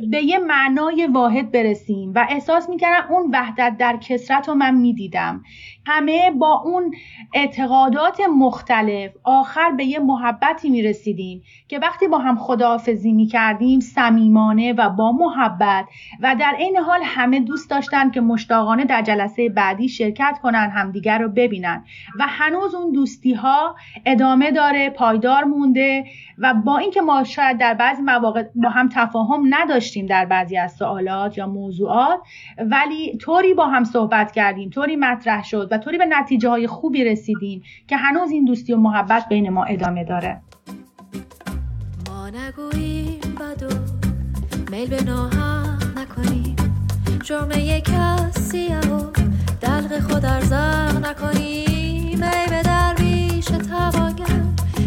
به 0.00 0.22
یه 0.22 0.38
معنای 0.38 1.06
واحد 1.06 1.52
برسیم 1.52 2.12
و 2.14 2.26
احساس 2.30 2.68
می‌کردم 2.68 3.14
اون 3.14 3.30
وحدت 3.32 3.76
در 3.78 3.96
کسرت 3.96 4.48
رو 4.48 4.54
من 4.54 4.74
می‌دیدم. 4.74 5.42
همه 5.86 6.30
با 6.30 6.62
اون 6.64 6.94
اعتقادات 7.34 8.20
مختلف 8.38 9.10
آخر 9.24 9.70
به 9.70 9.84
یه 9.84 9.98
محبتی 9.98 10.70
می‌رسیدیم 10.70 11.42
که 11.68 11.78
وقتی 11.78 12.08
با 12.08 12.18
هم 12.18 12.36
خداحافظی 12.36 13.12
می‌کردیم 13.12 13.80
صمیمانه 13.80 14.72
و 14.72 14.90
با 14.90 15.12
محبت 15.12 15.84
و 16.20 16.36
در 16.40 16.54
عین 16.58 16.76
حال 16.76 17.00
همه 17.04 17.40
دوست 17.40 17.70
داشتن 17.70 18.10
که 18.10 18.20
مشتاقانه 18.20 18.84
در 18.84 19.02
جلسه 19.02 19.48
بعدی 19.48 19.88
شرکت 19.88 20.38
کنن 20.42 20.70
همدیگر 20.74 21.18
رو 21.18 21.28
ببینن 21.28 21.84
و 22.18 22.26
هنوز 22.28 22.74
اون 22.74 22.92
دوستی 22.92 23.34
ها 23.34 23.76
ادامه 24.06 24.50
داره 24.50 24.90
پایدار 24.90 25.44
مونده 25.44 26.04
و 26.38 26.54
با 26.54 26.78
اینکه 26.78 27.00
ما 27.00 27.24
شاید 27.24 27.58
در 27.58 27.74
بعضی 27.74 28.02
مواقع 28.02 28.44
با 28.54 28.68
هم 28.68 28.88
تفاهم 28.88 29.42
نداشتیم 29.50 29.81
در 30.06 30.24
بعضی 30.24 30.56
از 30.56 30.72
سوالات 30.72 31.38
یا 31.38 31.46
موضوعات 31.46 32.20
ولی 32.58 33.16
طوری 33.16 33.54
با 33.54 33.66
هم 33.66 33.84
صحبت 33.84 34.32
کردیم 34.32 34.70
طوری 34.70 34.96
مطرح 34.96 35.44
شد 35.44 35.68
و 35.70 35.78
طوری 35.78 35.98
به 35.98 36.06
نتیجه 36.06 36.48
های 36.48 36.66
خوبی 36.66 37.04
رسیدیم 37.04 37.62
که 37.88 37.96
هنوز 37.96 38.30
این 38.30 38.44
دوستی 38.44 38.72
و 38.72 38.76
محبت 38.76 39.28
بین 39.28 39.50
ما 39.50 39.64
ادامه 39.64 40.04
داره. 40.04 40.40
ما 42.08 42.30
نگوییم 42.30 43.20
بدو 43.20 43.76
میل 44.70 44.88
به 44.88 45.04
ناحق 45.04 45.98
نکنیم. 45.98 46.56
جرم 47.24 47.50
یک 47.50 47.84
کسی 47.84 48.68
و 48.68 48.98
دلق 49.60 50.00
خود 50.00 50.24
ارزاق 50.24 51.06
نکنیم. 51.06 52.22
ای 52.22 52.46
به 52.50 52.62
درویش 52.62 53.44
تواگر 53.44 54.42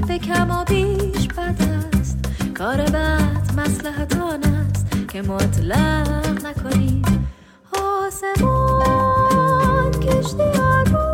به 0.08 0.18
کم 0.18 0.52
و 0.52 0.64
بیش 0.64 1.28
بد 1.28 1.56
است. 2.00 2.30
کار 2.58 2.78
بد 2.78 3.52
مسلحت 3.58 4.16
است. 4.16 4.85
که 5.16 5.22
مطلق 5.22 6.46
نکنیم 6.46 7.02
آسمان 7.74 8.82
کشتی 9.92 10.44
فکر 10.54 11.05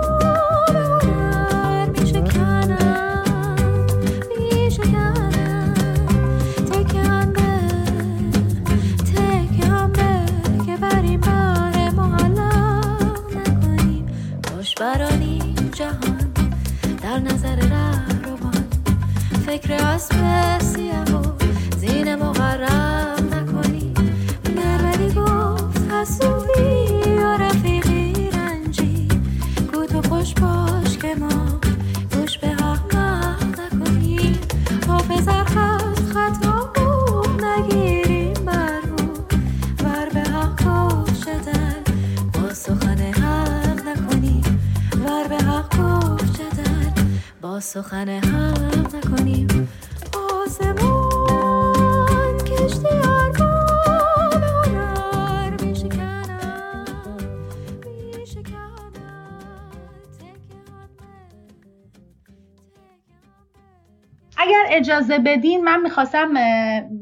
اجازه 65.11 65.23
بدین 65.23 65.63
من 65.63 65.81
می‌خواستم 65.81 66.33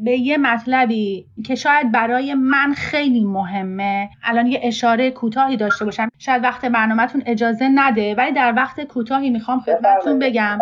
به 0.03 0.11
یه 0.11 0.37
مطلبی 0.37 1.25
که 1.45 1.55
شاید 1.55 1.91
برای 1.91 2.33
من 2.33 2.73
خیلی 2.73 3.23
مهمه 3.23 4.09
الان 4.23 4.47
یه 4.47 4.59
اشاره 4.63 5.11
کوتاهی 5.11 5.57
داشته 5.57 5.85
باشم. 5.85 6.09
شاید 6.19 6.43
وقت 6.43 6.65
برنامهتون 6.65 7.23
اجازه 7.25 7.69
نده 7.75 8.15
ولی 8.15 8.31
در 8.31 8.53
وقت 8.55 8.81
کوتاهی 8.81 9.29
می‌خوام 9.29 9.59
خدمتتون 9.59 10.19
بگم 10.19 10.59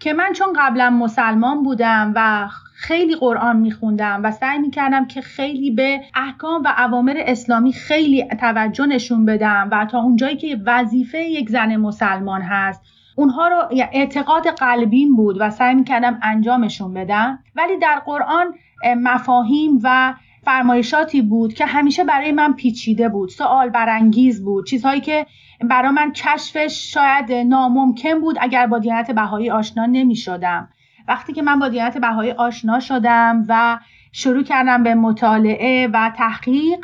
که 0.00 0.12
من 0.12 0.32
چون 0.32 0.48
قبلا 0.56 0.90
مسلمان 0.90 1.62
بودم 1.62 2.12
و 2.16 2.48
خیلی 2.74 3.14
قرآن 3.16 3.56
میخوندم 3.56 4.20
و 4.24 4.30
سعی 4.30 4.58
می‌کردم 4.58 5.06
که 5.06 5.20
خیلی 5.20 5.70
به 5.70 6.00
احکام 6.14 6.62
و 6.62 6.74
اوامر 6.78 7.14
اسلامی 7.18 7.72
خیلی 7.72 8.24
توجه 8.40 8.86
نشون 8.86 9.24
بدم 9.24 9.68
و 9.72 9.86
تا 9.86 10.00
اونجایی 10.00 10.36
که 10.36 10.60
وظیفه 10.66 11.18
یک 11.18 11.48
زن 11.48 11.76
مسلمان 11.76 12.42
هست 12.42 12.82
اونها 13.16 13.48
رو 13.48 13.56
اعتقاد 13.92 14.46
قلبیم 14.46 15.16
بود 15.16 15.36
و 15.40 15.50
سعی 15.50 15.74
می‌کردم 15.74 16.18
انجامشون 16.22 16.94
بدم. 16.94 17.38
ولی 17.56 17.76
در 17.78 17.98
قرآن 17.98 18.54
مفاهیم 18.96 19.80
و 19.82 20.14
فرمایشاتی 20.44 21.22
بود 21.22 21.54
که 21.54 21.66
همیشه 21.66 22.04
برای 22.04 22.32
من 22.32 22.52
پیچیده 22.52 23.08
بود 23.08 23.28
سوال 23.28 23.70
برانگیز 23.70 24.44
بود 24.44 24.66
چیزهایی 24.66 25.00
که 25.00 25.26
برای 25.60 25.90
من 25.90 26.12
کشفش 26.12 26.92
شاید 26.92 27.32
ناممکن 27.32 28.20
بود 28.20 28.36
اگر 28.40 28.66
با 28.66 28.78
دیانت 28.78 29.10
بهایی 29.10 29.50
آشنا 29.50 29.86
نمی 29.86 30.16
شدم 30.16 30.68
وقتی 31.08 31.32
که 31.32 31.42
من 31.42 31.58
با 31.58 31.68
دیانت 31.68 31.98
بهایی 31.98 32.30
آشنا 32.30 32.80
شدم 32.80 33.44
و 33.48 33.78
شروع 34.12 34.42
کردم 34.42 34.82
به 34.82 34.94
مطالعه 34.94 35.88
و 35.92 36.12
تحقیق 36.16 36.78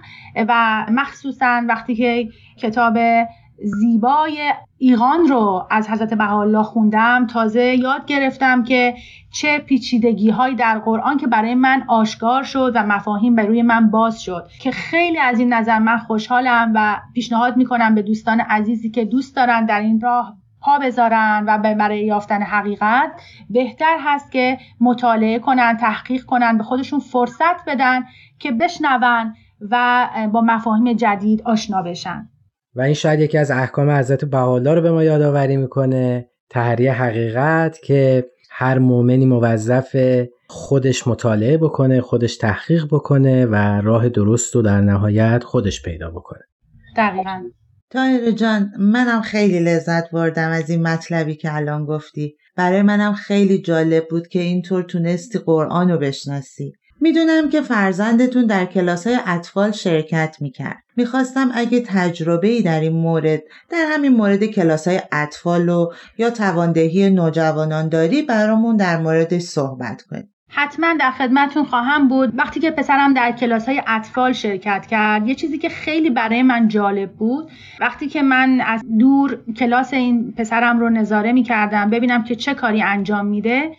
و 0.49 0.87
مخصوصا 0.90 1.62
وقتی 1.69 1.95
که 1.95 2.29
کتاب 2.59 2.99
زیبای 3.64 4.53
ایقان 4.79 5.29
رو 5.29 5.66
از 5.70 5.90
حضرت 5.90 6.14
بهاءالله 6.14 6.62
خوندم. 6.62 7.27
تازه 7.27 7.62
یاد 7.62 8.07
گرفتم 8.07 8.62
که 8.62 8.94
چه 9.33 9.59
پیچیدگی 9.59 10.31
هایی 10.31 10.55
در 10.55 10.79
قرآن 10.79 11.16
که 11.16 11.27
برای 11.27 11.55
من 11.55 11.85
آشکار 11.88 12.42
شد 12.42 12.73
و 12.75 12.87
مفاهیم 12.87 13.35
به 13.35 13.42
روی 13.42 13.62
من 13.62 13.90
باز 13.90 14.23
شد 14.23 14.49
که 14.61 14.70
خیلی 14.70 15.18
از 15.18 15.38
این 15.38 15.53
نظر 15.53 15.79
من 15.79 15.99
خوشحالم 15.99 16.73
و 16.75 17.01
پیشنهاد 17.14 17.57
می‌کنم 17.57 17.94
به 17.94 18.03
دوستان 18.03 18.40
عزیزی 18.40 18.90
که 18.90 19.05
دوست 19.05 19.37
دارن 19.37 19.66
در 19.66 19.81
این 19.81 20.01
راه 20.01 20.37
پا 20.61 20.79
بذارن 20.79 21.44
و 21.46 21.59
برای 21.59 22.07
یافتن 22.07 22.42
حقیقت. 22.42 23.12
بهتر 23.51 23.96
هست 24.01 24.33
که 24.33 24.59
مطالعه 24.81 25.38
کنن 25.38 25.77
تحقیق 25.77 26.25
کنن 26.25 26.59
به 26.59 26.64
خودشون 26.64 27.01
فرصت 27.01 27.64
بدن 27.66 28.05
که 28.38 28.53
بشنون 28.53 29.35
و 29.70 30.09
با 30.33 30.40
مفاهیم 30.40 30.92
جدید 30.92 31.42
آشنا 31.42 31.83
بشن. 31.83 32.29
و 32.74 32.80
این 32.80 32.94
شاید 32.94 33.20
یکی 33.20 33.38
از 33.38 33.50
احکام 33.50 33.90
حضرت 33.90 34.24
بهاءالله 34.24 34.74
رو 34.74 34.80
به 34.80 34.90
ما 34.90 35.04
یادآوری 35.04 35.56
می‌کنه. 35.56 36.26
تحریه 36.50 36.92
حقیقت 36.92 37.78
که 37.83 38.30
هر 38.50 38.78
مؤمنی 38.78 39.26
موظف 39.26 39.96
خودش 40.48 41.06
مطالعه 41.09 41.56
بکنه 41.56 42.00
خودش 42.00 42.37
تحقیق 42.37 42.87
بکنه 42.90 43.46
و 43.46 43.54
راه 43.80 44.09
درست 44.09 44.54
رو 44.54 44.62
در 44.62 44.80
نهایت 44.80 45.44
خودش 45.44 45.83
پیدا 45.83 46.11
بکنه. 46.11 46.40
دقیقا. 46.96 47.42
تایر 47.90 48.30
جان 48.30 48.72
منم 48.78 49.20
خیلی 49.20 49.61
لذت 49.61 50.11
بردم 50.11 50.50
از 50.50 50.70
این 50.70 50.83
مطلبی 50.83 51.35
که 51.35 51.54
الان 51.54 51.87
گفتی. 51.87 52.37
برای 52.56 52.83
منم 52.83 53.12
خیلی 53.12 53.62
جالب 53.62 54.09
بود 54.09 54.28
که 54.28 54.40
اینطور 54.40 54.83
تونستی 54.83 55.38
قرآن 55.38 55.90
رو 55.90 55.98
بشناسی. 55.98 56.72
می‌دونم 57.00 57.50
که 57.50 57.61
فرزندتون 57.61 58.46
در 58.46 58.64
کلاس 58.64 59.06
های 59.06 59.18
اطفال 59.26 59.70
شرکت 59.70 60.37
می‌کرد. 60.40 60.83
می‌خواستم 61.01 61.51
اگه 61.55 61.81
تجربه 61.87 62.49
ای 62.49 62.63
در 62.63 62.81
این 62.81 62.93
مورد 62.93 63.43
در 63.71 63.87
همین 63.89 64.13
مورد 64.13 64.45
کلاس 64.45 64.89
های 64.89 65.01
اطفال 65.13 65.69
و 65.69 65.93
یا 66.19 66.31
تواندهی 66.31 67.11
نوجوانان 67.11 67.89
داری 67.89 68.23
برامون 68.23 68.77
در 68.77 68.97
موردش 68.99 69.43
صحبت 69.43 70.03
کنی 70.03 70.29
حتما 70.53 70.95
در 71.01 71.11
خدمتون 71.11 71.65
خواهم 71.65 72.09
بود. 72.09 72.39
وقتی 72.39 72.61
که 72.61 72.71
پسرم 72.71 73.15
در 73.15 73.33
کلاس 73.33 73.69
های 73.69 73.83
اطفال 73.87 74.33
شرکت 74.33 74.87
کرد 74.87 75.29
یه 75.29 75.35
چیزی 75.35 75.59
که 75.59 75.69
خیلی 75.69 76.11
برای 76.11 76.43
من 76.43 76.69
جالب 76.69 77.13
بود 77.13 77.51
وقتی 77.81 78.09
که 78.09 78.23
من 78.23 78.61
از 78.61 78.83
دور 78.99 79.39
کلاس 79.57 79.95
این 79.95 80.33
پسرم 80.33 80.81
رو 80.81 80.91
نظاره 80.91 81.33
می 81.33 81.43
کردم 81.43 81.91
ببینم 81.91 82.25
که 82.25 82.35
چه 82.35 82.55
کاری 82.55 82.83
انجام 82.83 83.27
میده 83.27 83.71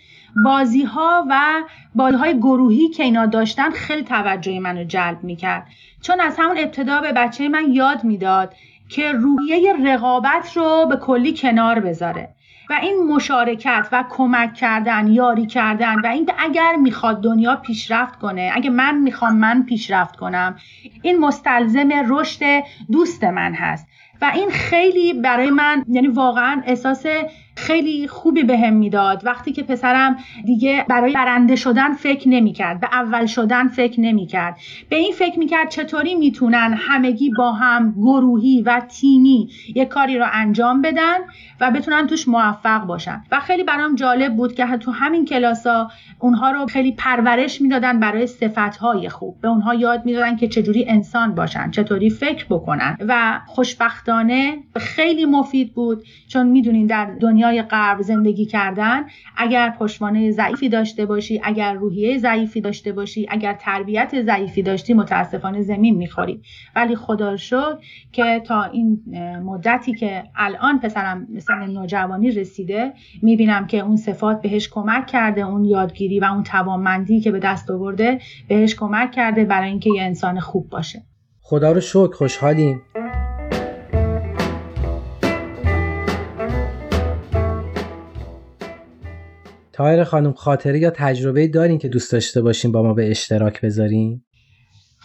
بازی 0.46 0.84
ها 0.84 1.26
و 1.30 1.63
بازی 1.96 2.17
های 2.17 2.38
گروهی 2.38 2.89
که 2.89 3.04
اینا 3.04 3.26
داشتن 3.26 3.70
خیلی 3.70 4.04
توجه 4.04 4.60
منو 4.60 4.84
جلب 4.84 5.24
می‌کرد. 5.24 5.67
چون 6.02 6.20
از 6.20 6.36
همون 6.39 6.58
ابتدا 6.58 7.02
به 7.02 7.12
بچه 7.12 7.50
من 7.50 7.74
یاد 7.74 8.04
می‌داد 8.04 8.54
که 8.89 9.12
روحیه 9.12 9.74
رقابت 9.86 10.58
رو 10.58 10.86
به 10.89 10.96
کلی 10.98 11.34
کنار 11.34 11.80
بذاره 11.80 12.30
و 12.70 12.74
این 12.74 13.04
مشارکت 13.08 13.88
و 13.91 14.04
کمک 14.10 14.54
کردن 14.54 15.08
یاری 15.08 15.46
کردن 15.46 16.02
و 16.02 16.08
اینکه 16.08 16.34
اگر 16.38 16.76
می‌خواد 16.76 17.24
دنیا 17.24 17.56
پیشرفت 17.56 18.20
کنه 18.20 18.52
اگه 18.54 18.70
من 18.70 18.98
می‌خوام 18.98 19.36
من 19.36 19.63
پیشرفت 19.63 20.15
کنم 20.15 20.56
این 21.02 21.20
مستلزم 21.20 21.89
رشد 22.10 22.63
دوست 22.91 23.24
من 23.24 23.54
هست. 23.54 23.88
و 24.22 24.32
این 24.36 24.50
خیلی 24.50 25.13
برای 25.13 25.50
من 25.50 25.86
یعنی 25.88 26.08
واقعا 26.08 26.62
احساس 26.65 27.06
خیلی 27.62 28.08
خوبی 28.08 28.43
بهم 28.43 28.62
به 28.62 28.69
می‌داد. 28.69 29.26
وقتی 29.26 29.52
که 29.52 29.63
پسرم 29.63 30.17
دیگه 30.45 30.86
برای 30.89 31.13
برنده 31.13 31.56
شدن 31.56 31.93
فکر 31.93 32.30
نمی‌کرد 32.30 32.80
به 32.80 32.88
اول 32.91 33.26
شدن 33.26 33.67
فکر 33.67 34.00
نمی‌کرد. 34.02 34.58
به 34.89 34.95
این 34.95 35.13
فکر 35.13 35.39
می‌کرد 35.39 35.69
چطوری 35.69 36.15
می‌تونن 36.15 36.74
همگی 36.78 37.30
با 37.30 37.52
هم 37.52 37.91
گروهی 37.91 38.62
و 38.62 38.80
تیمی 38.80 39.50
یک 39.76 39.88
کاری 39.88 40.17
رو 40.17 40.26
انجام 40.34 40.82
بدن 40.82 41.17
و 41.62 41.71
بتونن 41.71 42.08
توش 42.08 42.28
موفق 42.28 42.86
باشن. 42.86 43.24
و 43.32 43.39
خیلی 43.39 43.63
برام 43.63 43.95
جالب 43.95 44.36
بود 44.36 44.56
که 44.56 44.65
تو 44.78 44.91
همین 44.91 45.26
کلاسا 45.26 45.91
اونها 46.19 46.52
رو 46.52 46.65
خیلی 46.65 46.91
پرورش 46.91 47.62
می‌دادن 47.62 48.00
برای 48.00 48.28
صفتهای 48.28 49.10
خوب. 49.10 49.36
به 49.41 49.47
اونها 49.47 49.74
یاد 49.74 50.06
می‌دادن 50.06 50.36
که 50.36 50.47
چجوری 50.47 50.86
انسان 50.88 51.36
باشن 51.36 51.71
چطوری 51.71 52.10
فکر 52.10 52.45
بکنن. 52.50 52.97
و 53.08 53.39
خوشبختانه 53.47 54.58
خیلی 54.76 55.26
مفید 55.26 55.74
بود 55.74 56.04
چون 56.28 56.47
می‌دونین 56.47 56.88
در 56.88 57.06
دنیا 57.19 57.51
دنیای 57.52 57.68
غرب 57.68 58.02
زندگی 58.02 58.46
کردن 58.46 59.04
اگر 59.38 59.70
پشتوانه 59.70 60.32
ضعیفی 60.32 60.70
داشته 60.70 61.06
باشی 61.06 61.42
اگر 61.44 61.74
روحیه 61.74 62.18
ضعیفی 62.18 62.62
داشته 62.62 62.92
باشی 62.92 63.28
اگر 63.30 63.54
تربیت 63.54 64.22
ضعیفی 64.22 64.62
داشتی 64.64 64.94
متاسفانه 64.94 65.62
زمین 65.62 65.96
می‌خوری. 65.96 66.42
ولی 66.76 66.96
خدا 66.96 67.38
شد 67.38 67.80
که 68.12 68.42
تا 68.46 68.64
این 68.64 69.02
مدتی 69.46 69.94
که 69.94 70.24
الان 70.36 70.80
پسرم 70.80 71.28
سن 71.40 71.68
نوجوانی 71.68 72.32
رسیده 72.32 72.94
می‌بینم 73.22 73.68
که 73.68 73.80
اون 73.80 73.96
صفات 73.96 74.42
بهش 74.42 74.70
کمک 74.70 75.08
کرده 75.08 75.42
اون 75.42 75.66
یادگیری 75.66 76.20
و 76.20 76.26
اون 76.26 76.44
توانمندی 76.44 77.20
که 77.20 77.32
به 77.32 77.40
دست 77.40 77.72
آورده 77.72 78.20
بهش 78.48 78.76
کمک 78.76 79.12
کرده 79.12 79.46
برای 79.46 79.70
اینکه 79.70 79.90
یه 79.96 80.04
انسان 80.04 80.40
خوب 80.40 80.70
باشه. 80.70 81.02
خدا 81.42 81.72
رو 81.72 81.80
شکر 81.80 82.14
خوشحالیم. 82.14 82.82
تایر 89.74 90.04
خانم 90.04 90.34
خاطره 90.34 90.80
یا 90.80 90.90
تجربه 90.90 91.48
دارین 91.48 91.80
که 91.80 91.88
دوست 91.88 92.12
داشته 92.12 92.42
باشین 92.42 92.72
با 92.72 92.84
ما 92.84 92.94
به 92.94 93.12
اشتراک 93.12 93.62
بذارین؟ 93.62 94.22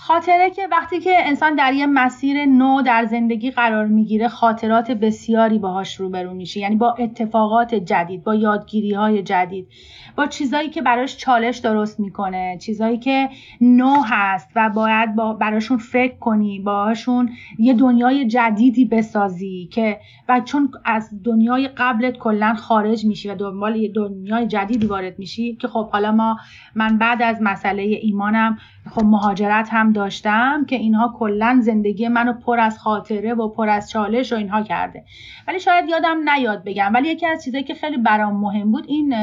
خاطره 0.07 0.51
که 0.51 0.69
وقتی 0.73 1.01
که 1.01 1.11
انسان 1.19 1.55
در 1.55 1.73
یه 1.73 1.87
مسیر 1.87 2.45
نو 2.45 2.83
در 2.83 3.05
زندگی 3.05 3.51
قرار 3.51 3.87
می‌گیره 3.87 4.29
خاطرات 4.29 4.90
بسیاری 4.90 5.59
باهاش 5.59 5.97
روبرو 5.97 6.35
میشه. 6.35 6.61
یعنی 6.61 6.77
با 6.77 6.95
اتفاقات 6.99 7.75
جدید 7.75 8.25
با 8.25 8.35
یادگیری 8.35 8.95
های 8.95 9.23
جدید 9.23 9.69
با 10.16 10.27
چیزایی 10.27 10.71
که 10.71 10.83
براش 10.83 11.16
چالش 11.16 11.59
درست 11.59 12.01
می‌کنه 12.01 12.59
چیزایی 12.61 12.99
که 12.99 13.29
نو 13.61 14.03
هست 14.05 14.51
و 14.57 14.71
باید 14.71 15.14
با 15.14 15.33
براشون 15.33 15.79
فکر 15.79 16.19
کنی 16.19 16.61
باهاشون 16.61 17.31
یه 17.59 17.75
دنیای 17.75 18.27
جدیدی 18.27 18.85
بسازی 18.85 19.69
که 19.73 20.01
و 20.29 20.40
چون 20.40 20.71
از 20.85 21.11
دنیای 21.25 21.69
قبلت 21.69 22.19
کلا 22.19 22.55
خارج 22.55 23.05
میشی 23.05 23.31
و 23.31 23.35
دنبال 23.35 23.77
یه 23.77 23.92
دنیای 23.92 24.47
جدیدی 24.47 24.87
وارد 24.87 25.19
میشی 25.19 25.57
که 25.57 25.69
خب 25.69 25.90
حالا 25.90 26.12
ما 26.12 26.37
من 26.75 26.99
بعد 26.99 27.23
از 27.23 27.38
مسئله 27.42 27.83
ایمانم 27.83 28.59
خب 28.90 29.05
مهاجرت 29.05 29.68
هم 29.70 29.92
داشتم 29.92 30.64
که 30.64 30.77
اینها 30.77 31.14
کلا 31.18 31.59
زندگی 31.62 32.09
منو 32.09 32.33
پر 32.33 32.61
از 32.61 32.79
خاطره 32.79 33.35
و 33.35 33.49
پر 33.49 33.68
از 33.68 33.90
چالش 33.90 34.33
و 34.33 34.37
اینها 34.37 34.62
کرده. 34.62 35.05
ولی 35.49 35.61
شاید 35.61 35.88
یادم 35.88 36.31
نیاد 36.31 36.64
بگم 36.64 36.90
ولی 36.94 37.09
یکی 37.09 37.27
از 37.27 37.44
چیزایی 37.44 37.64
که 37.64 37.75
خیلی 37.75 37.96
برام 37.96 38.40
مهم 38.40 38.72
بود 38.72 38.85
این 38.88 39.14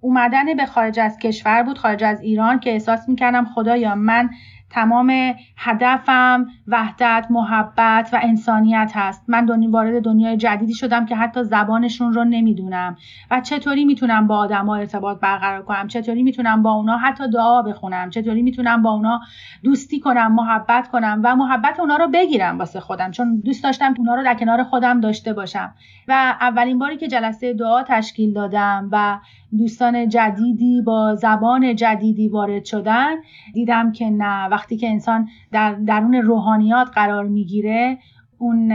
اومدن 0.00 0.56
به 0.56 0.66
خارج 0.66 1.00
از 1.00 1.18
کشور 1.18 1.62
بود 1.62 1.78
خارج 1.78 2.04
از 2.04 2.20
ایران 2.20 2.60
که 2.60 2.70
احساس 2.70 3.08
می‌کردم 3.08 3.44
خدایا 3.44 3.94
من 3.94 4.30
تمام 4.70 5.34
هدفم 5.56 6.46
وحدت 6.68 7.26
محبت 7.30 8.10
و 8.12 8.18
انسانیت 8.22 8.92
هست. 8.94 9.24
من 9.28 9.44
دنیا 9.44 9.70
وارد 9.70 10.02
دنیای 10.02 10.36
جدیدی 10.36 10.74
شدم 10.74 11.06
که 11.06 11.16
حتی 11.16 11.44
زبانشون 11.44 12.12
رو 12.12 12.24
نمی‌دونم. 12.24 12.96
و 13.30 13.40
چطوری 13.40 13.84
می‌تونم 13.84 14.26
با 14.26 14.36
آدما 14.36 14.76
ارتباط 14.76 15.20
برقرار 15.20 15.62
کنم؟ 15.62 15.88
چطوری 15.88 16.22
می‌تونم 16.22 16.62
با 16.62 16.72
اونا 16.72 16.96
حتی 16.98 17.30
دعا 17.30 17.62
بخونم؟ 17.62 18.10
چطوری 18.10 18.42
می‌تونم 18.42 18.82
با 18.82 18.90
اونا 18.90 19.20
دوستی 19.62 20.00
کنم 20.00 20.34
محبت 20.34 20.88
کنم 20.88 21.20
و 21.24 21.36
محبت 21.36 21.80
اونا 21.80 21.96
رو 21.96 22.08
بگیرم 22.08 22.58
واسه 22.58 22.80
خودم؟ 22.80 23.10
چون 23.10 23.40
دوست 23.40 23.64
داشتم 23.64 23.94
اونا 23.98 24.14
رو 24.14 24.24
در 24.24 24.34
کنار 24.34 24.62
خودم 24.62 25.00
داشته 25.00 25.32
باشم. 25.32 25.74
و 26.08 26.12
اولین 26.40 26.78
باری 26.78 26.96
که 26.96 27.08
جلسه 27.08 27.54
دعا 27.54 27.82
تشکیل 27.82 28.32
دادم 28.34 28.88
و 28.92 29.18
دوستان 29.58 30.08
جدیدی 30.08 30.82
با 30.82 31.14
زبان 31.14 31.76
جدیدی 31.76 32.28
وارد 32.28 32.64
شدن. 32.64 33.16
دیدم 33.54 33.92
که 33.92 34.10
نه 34.10 34.48
وقتی 34.48 34.76
که 34.76 34.88
انسان 34.88 35.28
در 35.52 35.74
درون 35.74 36.14
روحانیات 36.14 36.88
قرار 36.94 37.24
می‌گیره 37.24 37.98
اون 38.38 38.72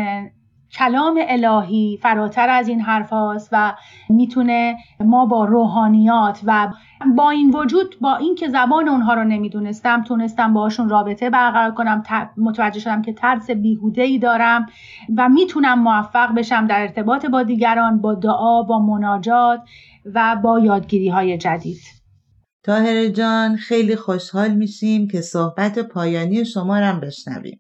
کلام 0.72 1.20
الهی 1.28 2.00
فراتر 2.02 2.50
از 2.50 2.68
این 2.68 2.82
حرف 2.82 3.10
هاست 3.10 3.50
و 3.52 3.74
می‌تونه 4.10 4.78
ما 5.00 5.26
با 5.26 5.46
روحانیات 5.46 6.42
و 6.46 6.74
با 7.16 7.30
این 7.30 7.50
وجود 7.50 7.96
با 8.02 8.16
اینکه 8.16 8.48
زبان 8.48 8.90
اونها 8.90 9.14
رو 9.14 9.24
نمی‌دونستم 9.24 10.04
تونستم 10.04 10.54
باشون 10.54 10.90
رابطه 10.90 11.30
برقرار 11.30 11.72
کنم 11.72 12.04
متوجه 12.38 12.80
شدم 12.80 13.02
که 13.02 13.14
ترس 13.14 13.52
بیهوده 13.52 14.02
ای 14.02 14.20
دارم 14.20 14.66
و 15.18 15.30
می‌تونم 15.30 15.80
موفق 15.80 16.34
بشم 16.34 16.68
در 16.68 16.82
ارتباط 16.82 17.26
با 17.26 17.44
دیگران 17.44 18.02
با 18.02 18.14
دعا 18.14 18.64
با 18.64 18.80
مناجات. 18.80 19.62
و 20.06 20.36
با 20.44 20.60
یادگیری 20.60 21.10
های 21.10 21.38
جدید. 21.38 21.82
تاهر 22.64 23.08
جان 23.08 23.56
خیلی 23.56 23.96
خوشحال 23.96 24.52
میشیم 24.52 25.08
که 25.08 25.22
صحبت 25.22 25.80
پایانی 25.80 26.46
شما 26.46 26.80
رو 26.80 27.00
بشنویم. 27.00 27.60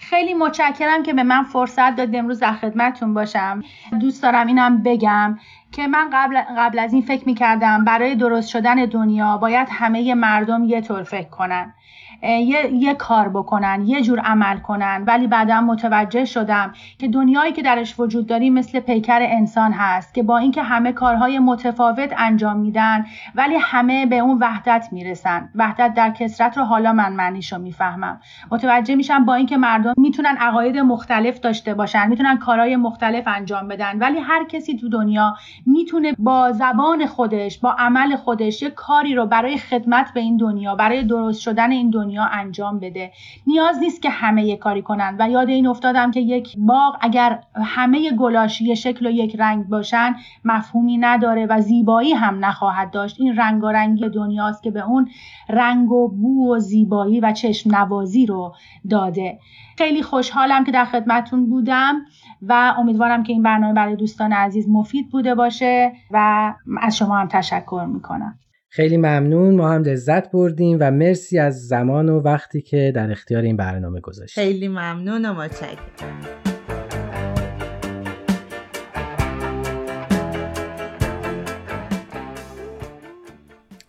خیلی 0.00 0.34
متشکرم 0.34 1.02
که 1.02 1.12
به 1.12 1.22
من 1.22 1.44
فرصت 1.44 1.96
داد 1.96 2.16
امروز 2.16 2.40
در 2.40 2.52
خدمتتون 2.52 3.14
باشم. 3.14 3.62
دوست 4.00 4.22
دارم 4.22 4.46
اینم 4.46 4.82
بگم 4.82 5.38
که 5.72 5.86
من 5.86 6.10
قبل, 6.12 6.40
قبل 6.58 6.78
از 6.78 6.92
این 6.92 7.02
فکر 7.02 7.26
می‌کردم 7.26 7.84
برای 7.84 8.14
درست 8.14 8.48
شدن 8.48 8.74
دنیا 8.84 9.36
باید 9.36 9.68
همه 9.70 10.14
مردم 10.14 10.64
یه 10.64 10.80
طور 10.80 11.02
فکر 11.02 11.28
کنن. 11.28 11.74
یه،, 12.22 12.70
یه 12.72 12.94
کار 12.94 13.28
بکنن 13.28 13.82
یه 13.86 14.02
جور 14.02 14.20
عمل 14.20 14.58
کنن. 14.58 15.04
ولی 15.06 15.26
بعدا 15.26 15.60
متوجه 15.60 16.24
شدم 16.24 16.72
که 16.98 17.08
دنیایی 17.08 17.52
که 17.52 17.62
درش 17.62 18.00
وجود 18.00 18.26
داریم 18.26 18.54
مثل 18.54 18.80
پیکر 18.80 19.18
انسان 19.22 19.72
هست 19.72 20.14
که 20.14 20.22
با 20.22 20.38
اینکه 20.38 20.62
همه 20.62 20.92
کارهای 20.92 21.38
متفاوت 21.38 22.14
انجام 22.16 22.56
میدن 22.56 23.06
ولی 23.34 23.54
همه 23.60 24.06
به 24.06 24.18
اون 24.18 24.38
وحدت 24.38 24.88
می‌رسن. 24.92 25.48
وحدت 25.54 25.94
در 25.94 26.10
کسرت 26.10 26.58
رو 26.58 26.64
حالا 26.64 26.92
من 26.92 27.12
معنیشو 27.12 27.58
می‌فهمم. 27.58 28.20
متوجه 28.50 28.94
میشم 28.94 29.24
با 29.24 29.34
اینکه 29.34 29.56
مردم 29.56 29.94
می‌تونن 29.96 30.36
عقاید 30.40 30.78
مختلف 30.78 31.40
داشته 31.40 31.74
باشن 31.74 32.08
می‌تونن 32.08 32.36
کارهای 32.38 32.76
مختلف 32.76 33.24
انجام 33.26 33.68
بدن 33.68 33.98
ولی 33.98 34.18
هر 34.18 34.44
کسی 34.44 34.76
تو 34.76 34.88
دنیا 34.88 35.34
می‌تونه 35.66 36.12
با 36.18 36.52
زبان 36.52 37.06
خودش 37.06 37.58
با 37.58 37.76
عمل 37.78 38.16
خودش 38.16 38.62
یه 38.62 38.70
کاری 38.70 39.14
رو 39.14 39.26
برای 39.26 39.58
خدمت 39.58 40.14
به 40.14 40.20
این 40.20 40.36
دنیا 40.36 40.74
برای 40.74 41.02
درست 41.02 41.40
شدن 41.40 41.70
این 41.70 41.90
دنیا 41.90 42.07
دنیا 42.08 42.24
انجام 42.24 42.78
بده. 42.78 43.12
نیاز 43.46 43.78
نیست 43.78 44.02
که 44.02 44.10
همه 44.10 44.44
یه 44.44 44.56
کاری 44.56 44.82
کنن. 44.82 45.16
و 45.18 45.30
یاد 45.30 45.48
این 45.48 45.66
افتادم 45.66 46.10
که 46.10 46.20
یک 46.20 46.56
باغ 46.58 46.96
اگر 47.00 47.42
همه 47.54 48.10
گلاش 48.10 48.60
یه 48.60 48.74
شکل 48.74 49.06
و 49.06 49.10
یک 49.10 49.36
رنگ 49.38 49.68
باشن 49.68 50.14
مفهومی 50.44 50.98
نداره 50.98 51.46
و 51.46 51.60
زیبایی 51.60 52.12
هم 52.12 52.44
نخواهد 52.44 52.90
داشت. 52.90 53.20
این 53.20 53.36
رنگارنگی 53.36 54.08
دنیاست 54.08 54.62
که 54.62 54.70
به 54.70 54.86
اون 54.86 55.08
رنگ 55.48 55.92
و 55.92 56.08
بو 56.08 56.54
و 56.54 56.58
زیبایی 56.58 57.20
و 57.20 57.32
چشم 57.32 57.76
نوازی 57.76 58.26
رو 58.26 58.54
داده. 58.90 59.38
خیلی 59.78 60.02
خوشحالم 60.02 60.64
که 60.64 60.72
در 60.72 60.84
خدمتون 60.84 61.50
بودم 61.50 61.94
و 62.42 62.74
امیدوارم 62.78 63.22
که 63.22 63.32
این 63.32 63.42
برنامه 63.42 63.74
برای 63.74 63.96
دوستان 63.96 64.32
عزیز 64.32 64.68
مفید 64.68 65.08
بوده 65.10 65.34
باشه 65.34 65.92
و 66.10 66.54
از 66.80 66.96
شما 66.96 67.16
هم 67.16 67.28
تشکر 67.28 67.86
می‌کنم. 67.88 68.38
خیلی 68.70 68.96
ممنون. 68.96 69.54
ما 69.54 69.70
هم 69.70 69.82
لذت 69.82 70.30
بردیم 70.30 70.76
و 70.80 70.90
مرسی 70.90 71.38
از 71.38 71.66
زمان 71.68 72.08
و 72.08 72.20
وقتی 72.20 72.62
که 72.62 72.92
در 72.94 73.10
اختیار 73.10 73.42
این 73.42 73.56
برنامه 73.56 74.00
گذاشتید 74.00 74.44
خیلی 74.44 74.68
ممنون 74.68 75.24
و 75.24 75.34
متشکرم. 75.34 76.20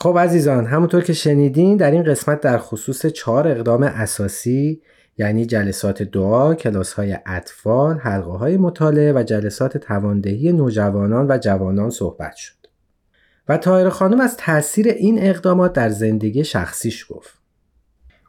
خب 0.01 0.17
عزیزان 0.19 0.65
همونطور 0.65 1.03
که 1.03 1.13
شنیدین 1.13 1.77
در 1.77 1.91
این 1.91 2.03
قسمت 2.03 2.41
در 2.41 2.57
خصوص 2.57 3.05
چهار 3.05 3.47
اقدام 3.47 3.83
اساسی 3.83 4.81
یعنی 5.17 5.45
جلسات 5.45 6.03
دعا، 6.03 6.55
کلاس 6.55 6.93
های 6.93 7.17
اطفال، 7.25 7.97
حلقه 7.97 8.31
های 8.31 8.57
مطالعه 8.57 9.13
و 9.13 9.23
جلسات 9.23 9.77
تواندهی 9.77 10.51
نوجوانان 10.51 11.27
و 11.31 11.37
جوانان 11.37 11.89
صحبت 11.89 12.35
شد. 12.35 12.58
و 13.49 13.57
تایر 13.57 13.89
خانم 13.89 14.19
از 14.19 14.37
تاثیر 14.37 14.87
این 14.87 15.23
اقدامات 15.23 15.73
در 15.73 15.89
زندگی 15.89 16.43
شخصیش 16.43 17.05
گفت. 17.09 17.39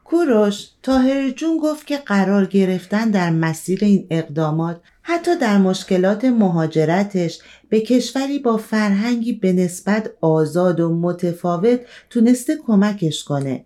کوروش 0.03 0.67
تاهر 0.83 1.29
جون 1.29 1.57
گفت 1.63 1.87
که 1.87 1.97
قرار 1.97 2.45
گرفتن 2.45 3.11
در 3.11 3.29
مسیر 3.29 3.79
این 3.81 4.07
اقدامات 4.09 4.81
حتی 5.01 5.37
در 5.37 5.57
مشکلات 5.57 6.25
مهاجرتش 6.25 7.39
به 7.69 7.81
کشوری 7.81 8.39
با 8.39 8.57
فرهنگی 8.57 9.33
به 9.33 9.53
نسبت 9.53 10.11
آزاد 10.21 10.79
و 10.79 10.95
متفاوت 10.95 11.79
تونسته 12.09 12.57
کمکش 12.67 13.23
کنه 13.23 13.65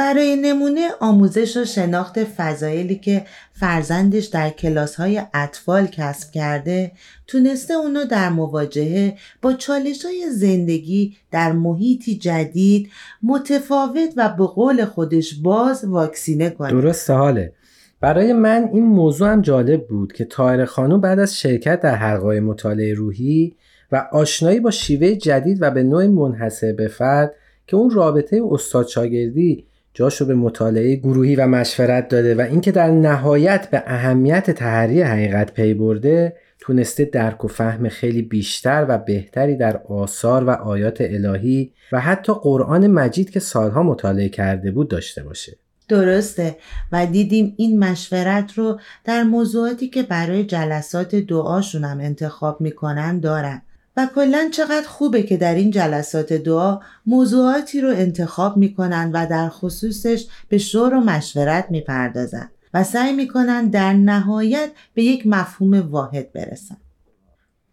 برای 0.00 0.36
نمونه 0.36 0.88
آموزش 1.00 1.56
و 1.56 1.64
شناخت 1.64 2.24
فضایلی 2.24 2.96
که 2.96 3.24
فرزندش 3.52 4.26
در 4.26 4.50
کلاس 4.50 4.94
های 4.94 5.22
اطفال 5.34 5.86
کسب 5.86 6.30
کرده 6.30 6.92
تونسته 7.26 7.74
اونو 7.74 8.04
در 8.04 8.28
مواجهه 8.28 9.16
با 9.42 9.52
چالش 9.52 10.04
های 10.04 10.30
زندگی 10.30 11.16
در 11.30 11.52
محیطی 11.52 12.18
جدید 12.18 12.90
متفاوت 13.22 14.12
و 14.16 14.28
به 14.38 14.46
قول 14.46 14.84
خودش 14.84 15.34
باز 15.34 15.84
واکسینه 15.84 16.50
کنه. 16.50 16.70
درست 16.70 17.10
حاله. 17.10 17.52
برای 18.00 18.32
من 18.32 18.68
این 18.72 18.84
موضوع 18.84 19.28
هم 19.28 19.40
جالب 19.40 19.86
بود 19.86 20.12
که 20.12 20.24
تایر 20.24 20.64
خانم 20.64 21.00
بعد 21.00 21.18
از 21.18 21.38
شرکت 21.38 21.80
در 21.80 21.94
حلقای 21.94 22.40
مطالعه 22.40 22.94
روحی 22.94 23.54
و 23.92 24.08
آشنایی 24.12 24.60
با 24.60 24.70
شیوه 24.70 25.14
جدید 25.14 25.58
و 25.60 25.70
به 25.70 25.82
نوع 25.82 26.06
منحصر 26.06 26.72
به 26.72 26.88
فرد 26.88 27.34
که 27.66 27.76
اون 27.76 27.90
رابطه 27.90 28.42
استاد 28.50 28.86
شاگردی 28.88 29.69
جاشو 29.94 30.26
به 30.26 30.34
مطالعه 30.34 30.96
گروهی 30.96 31.36
و 31.36 31.46
مشورت 31.46 32.08
داده 32.08 32.34
و 32.34 32.40
اینکه 32.40 32.72
در 32.72 32.90
نهایت 32.90 33.70
به 33.70 33.82
اهمیت 33.86 34.50
تحری 34.50 35.02
حقیقت 35.02 35.52
پی 35.52 35.74
برده 35.74 36.36
تونسته 36.60 37.04
درک 37.04 37.44
و 37.44 37.48
فهم 37.48 37.88
خیلی 37.88 38.22
بیشتر 38.22 38.86
و 38.88 38.98
بهتری 38.98 39.56
در 39.56 39.76
آثار 39.76 40.44
و 40.44 40.50
آیات 40.50 41.00
الهی 41.00 41.72
و 41.92 42.00
حتی 42.00 42.32
قرآن 42.42 42.86
مجید 42.86 43.30
که 43.30 43.40
سالها 43.40 43.82
مطالعه 43.82 44.28
کرده 44.28 44.70
بود 44.70 44.88
داشته 44.88 45.22
باشه. 45.22 45.56
درسته. 45.88 46.56
و 46.92 47.06
دیدیم 47.06 47.54
این 47.56 47.78
مشورت 47.78 48.52
رو 48.52 48.80
در 49.04 49.22
موضوعاتی 49.22 49.88
که 49.88 50.02
برای 50.02 50.44
جلسات 50.44 51.14
دعاشون 51.14 51.84
هم 51.84 52.00
انتخاب 52.00 52.60
می‌کنن 52.60 53.20
دارن. 53.20 53.62
و 54.00 54.06
کلا 54.14 54.48
چقدر 54.52 54.88
خوبه 54.88 55.22
که 55.22 55.36
در 55.36 55.54
این 55.54 55.70
جلسات 55.70 56.32
دعا 56.32 56.80
موضوعاتی 57.06 57.80
رو 57.80 57.88
انتخاب 57.88 58.56
می‌کنن 58.56 59.10
و 59.14 59.26
در 59.26 59.48
خصوصش 59.48 60.26
به 60.48 60.58
شور 60.58 60.94
و 60.94 61.00
مشورت 61.00 61.66
می‌پردازن 61.70 62.50
و 62.74 62.84
سعی 62.84 63.12
می‌کنن 63.12 63.68
در 63.68 63.92
نهایت 63.92 64.70
به 64.94 65.02
یک 65.02 65.26
مفهوم 65.26 65.90
واحد 65.90 66.32
برسن. 66.32 66.76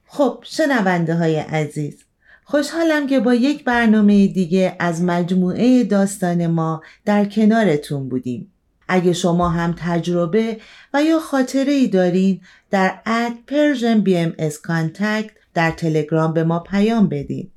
خب 0.08 0.44
شنونده 0.44 1.16
های 1.16 1.36
عزیز 1.36 2.04
خوشحالم 2.44 3.08
که 3.08 3.20
با 3.20 3.34
یک 3.34 3.64
برنامه 3.64 4.28
دیگه 4.28 4.76
از 4.80 5.04
مجموعه 5.04 5.84
داستان 5.84 6.48
ما 6.48 6.82
در 7.06 7.26
کنارتون 7.26 8.10
بودیم. 8.10 8.52
اگه 8.88 9.14
شما 9.14 9.50
هم 9.50 9.76
تجربه 9.78 10.58
و 10.94 11.04
یا 11.04 11.20
خاطره 11.20 11.72
ای 11.72 11.88
دارین 11.88 12.42
در 12.72 13.00
اد 13.06 13.34
پرژن 13.48 14.02
بی 14.02 14.18
ام 14.18 14.34
از 14.40 14.62
کانتکت 14.62 15.32
در 15.58 15.72
تلگرام 15.72 16.34
به 16.34 16.44
ما 16.44 16.60
پیام 16.60 17.10
بدین 17.10 17.52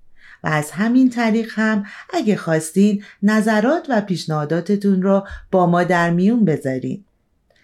و 0.45 0.49
از 0.49 0.71
همین 0.71 1.11
طریق 1.11 1.51
هم 1.55 1.85
اگه 2.13 2.37
خواستین 2.37 3.03
نظرات 3.23 3.87
و 3.89 4.01
پیشنهاداتتون 4.01 5.03
رو 5.03 5.27
با 5.51 5.67
ما 5.67 5.85
در 5.85 6.11
میون 6.11 6.45
بذارین 6.45 7.05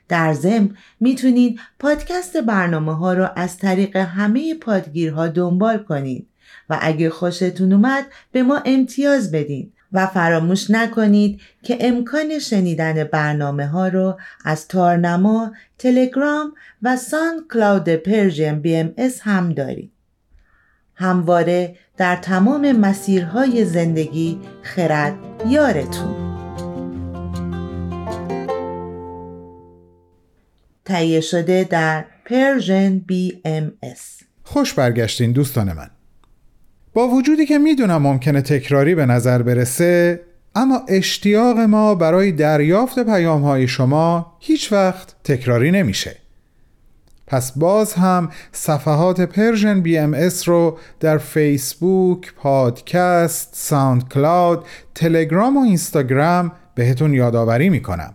در 0.09 0.33
ضمن 0.33 0.77
می‌تونین 1.01 1.61
پادکست 1.79 2.37
برنامه 2.37 2.97
ها 2.97 3.13
رو 3.13 3.29
از 3.37 3.59
طریق 3.59 3.97
همه 3.97 4.55
پادگیرها 4.55 5.29
دنبال 5.29 5.79
کنید 5.79 6.27
و 6.71 6.79
اگه 6.81 7.11
خوشتون 7.11 7.73
اومد 7.73 8.07
به 8.33 8.43
ما 8.43 8.63
امتیاز 8.65 9.31
بدین 9.31 9.73
و 9.93 10.07
فراموش 10.07 10.71
نکنید 10.71 11.41
که 11.63 11.79
امکان 11.81 12.39
شنیدن 12.39 13.05
برنامه 13.05 13.67
ها 13.67 13.89
رو 13.89 14.19
از 14.45 14.69
تارنما، 14.69 15.53
تلگرام 15.79 16.53
و 16.83 16.97
ساوند 16.97 17.45
کلاود 17.53 17.89
Persian 17.89 18.61
BMS 18.61 18.95
هم 19.23 19.53
دارید. 19.53 19.96
همواره 20.97 21.77
در 21.97 22.17
تمام 22.17 22.73
مسیرهای 22.73 23.65
زندگی 23.65 24.39
خرد 24.63 25.15
یارتون. 25.49 26.27
تهیه 30.85 31.21
شده 31.21 31.65
در 31.65 32.05
پرژن 32.25 32.99
بی 32.99 33.41
ام 33.45 33.73
اس. 33.83 34.19
خوش 34.43 34.75
برگشتین 34.75 35.33
دوستان 35.33 35.73
من. 35.73 35.91
با 36.95 37.09
وجودی 37.09 37.47
که 37.47 37.59
می‌دونم 37.59 38.03
ممکنه 38.03 38.43
تکراری 38.43 38.95
به 38.95 39.07
نظر 39.07 39.43
برسه 39.43 40.21
اما 40.55 40.83
اشتیاق 40.89 41.59
ما 41.59 41.95
برای 41.95 42.33
دریافت 42.33 43.05
پیام 43.05 43.43
های 43.43 43.69
شما 43.69 44.37
هیچ 44.41 44.73
وقت 44.73 45.17
تکراری 45.25 45.71
نمیشه. 45.71 46.26
پس 47.27 47.53
باز 47.53 47.95
هم 47.95 48.31
صفحات 48.53 49.21
Persian 49.21 49.81
BMS 49.81 50.49
رو 50.49 50.79
در 51.01 51.19
فیسبوک، 51.19 52.35
پادکست، 52.35 53.49
ساوند 53.53 54.09
کلاود، 54.09 54.65
تلگرام 54.95 55.57
و 55.57 55.61
اینستاگرام 55.61 56.53
بهتون 56.75 57.15
یادآوری 57.15 57.69
می‌کنم. 57.69 58.15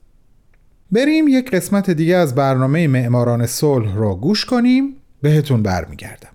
بریم 0.92 1.28
یک 1.28 1.52
قسمت 1.52 1.90
دیگه 1.90 2.16
از 2.16 2.36
برنامه 2.36 2.88
معماران 2.88 3.46
صلح 3.46 3.96
رو 3.96 4.16
گوش 4.16 4.46
کنیم. 4.46 4.96
بهتون 5.22 5.64
برمیگردم. 5.64 6.31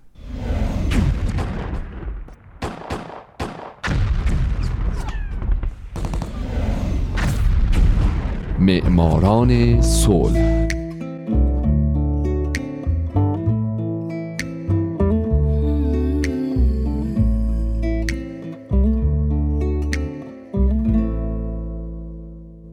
معماران 8.67 9.81
صلح. 9.81 10.67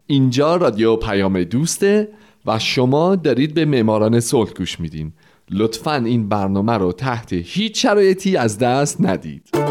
اینجا 0.07 0.55
رادیو 0.55 0.95
پیام 0.95 1.43
دوسته 1.43 2.07
و 2.45 2.59
شما 2.59 3.15
دارید 3.15 3.53
به 3.53 3.65
معماران 3.65 4.19
صلح 4.19 4.51
گوش 4.57 4.79
میدین. 4.79 5.13
لطفا 5.51 5.95
این 5.95 6.29
برنامه 6.29 6.73
رو 6.73 6.91
تحت 6.91 7.33
هیچ 7.33 7.81
شرایطی 7.81 8.37
از 8.37 8.57
دست 8.57 9.01
ندید. 9.01 9.64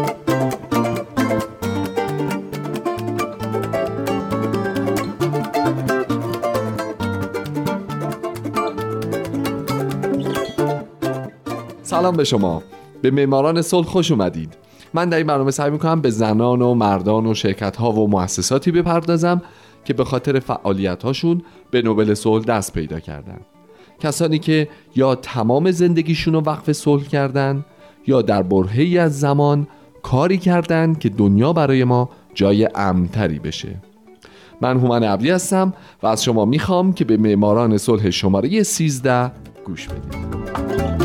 سلام 11.95 12.15
به 12.15 12.23
شما. 12.23 12.63
به 13.01 13.11
معماران 13.11 13.61
صلح 13.61 13.85
خوش 13.85 14.11
اومدید. 14.11 14.57
من 14.93 15.09
در 15.09 15.17
این 15.17 15.27
برنامه 15.27 15.51
سعی 15.51 15.71
می‌کنم 15.71 16.01
به 16.01 16.09
زنان 16.09 16.61
و 16.61 16.73
مردان 16.73 17.25
و 17.25 17.33
شرکت 17.33 17.75
ها 17.75 17.91
و 17.91 18.09
مؤسساتی 18.09 18.71
بپردازم 18.71 19.41
که 19.85 19.93
به 19.93 20.03
خاطر 20.03 20.39
فعالیت 20.39 21.03
هاشون 21.03 21.41
به 21.71 21.81
نوبل 21.81 22.13
صلح 22.13 22.45
دست 22.45 22.73
پیدا 22.73 22.99
کردن. 22.99 23.39
کسانی 23.99 24.39
که 24.39 24.67
یا 24.95 25.15
تمام 25.15 25.71
زندگیشون 25.71 26.33
رو 26.33 26.41
وقف 26.41 26.71
صلح 26.71 27.03
کردن 27.03 27.65
یا 28.07 28.21
در 28.21 28.43
برهی 28.43 28.97
از 28.97 29.19
زمان 29.19 29.67
کاری 30.03 30.37
کردند 30.37 30.99
که 30.99 31.09
دنیا 31.09 31.53
برای 31.53 31.83
ما 31.83 32.09
جای 32.33 32.69
امنتری 32.75 33.39
بشه. 33.39 33.75
من 34.61 34.77
هومن 34.77 35.03
عبدی 35.03 35.29
هستم 35.29 35.73
و 36.03 36.07
از 36.07 36.23
شما 36.23 36.45
می‌خوام 36.45 36.93
که 36.93 37.05
به 37.05 37.17
معماران 37.17 37.77
صلح 37.77 38.09
شماره 38.09 38.63
13 38.63 39.31
گوش 39.65 39.87
بدید. 39.87 41.04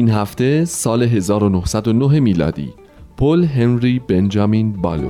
این 0.00 0.10
هفته 0.10 0.64
سال 0.64 1.02
1909 1.02 2.20
میلادی. 2.20 2.74
پل 3.16 3.44
هنری 3.44 3.98
بنجامین 3.98 4.72
بالو. 4.72 5.08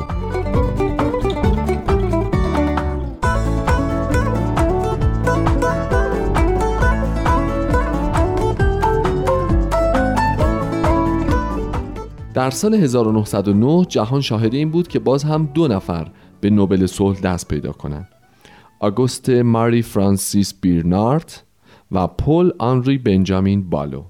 در 12.35 12.51
سال 12.51 12.75
1909 12.75 13.85
جهان 13.89 14.21
شاهد 14.21 14.55
این 14.55 14.71
بود 14.71 14.89
که 14.89 14.99
باز 14.99 15.25
هم 15.25 15.51
دو 15.55 15.69
نفر 15.69 16.11
به 16.41 16.51
نوبل 16.51 16.87
صلح 16.87 17.21
دست 17.21 17.49
پیدا 17.49 17.73
کنند. 17.73 18.09
آگوست 18.81 19.31
ماری 19.31 19.83
فرانسیس 19.83 20.55
بیرنارت 20.61 21.45
و 21.93 22.07
پل 22.07 22.51
آنری 22.59 22.99
بنجامین 22.99 23.71
بالو. 23.71 24.03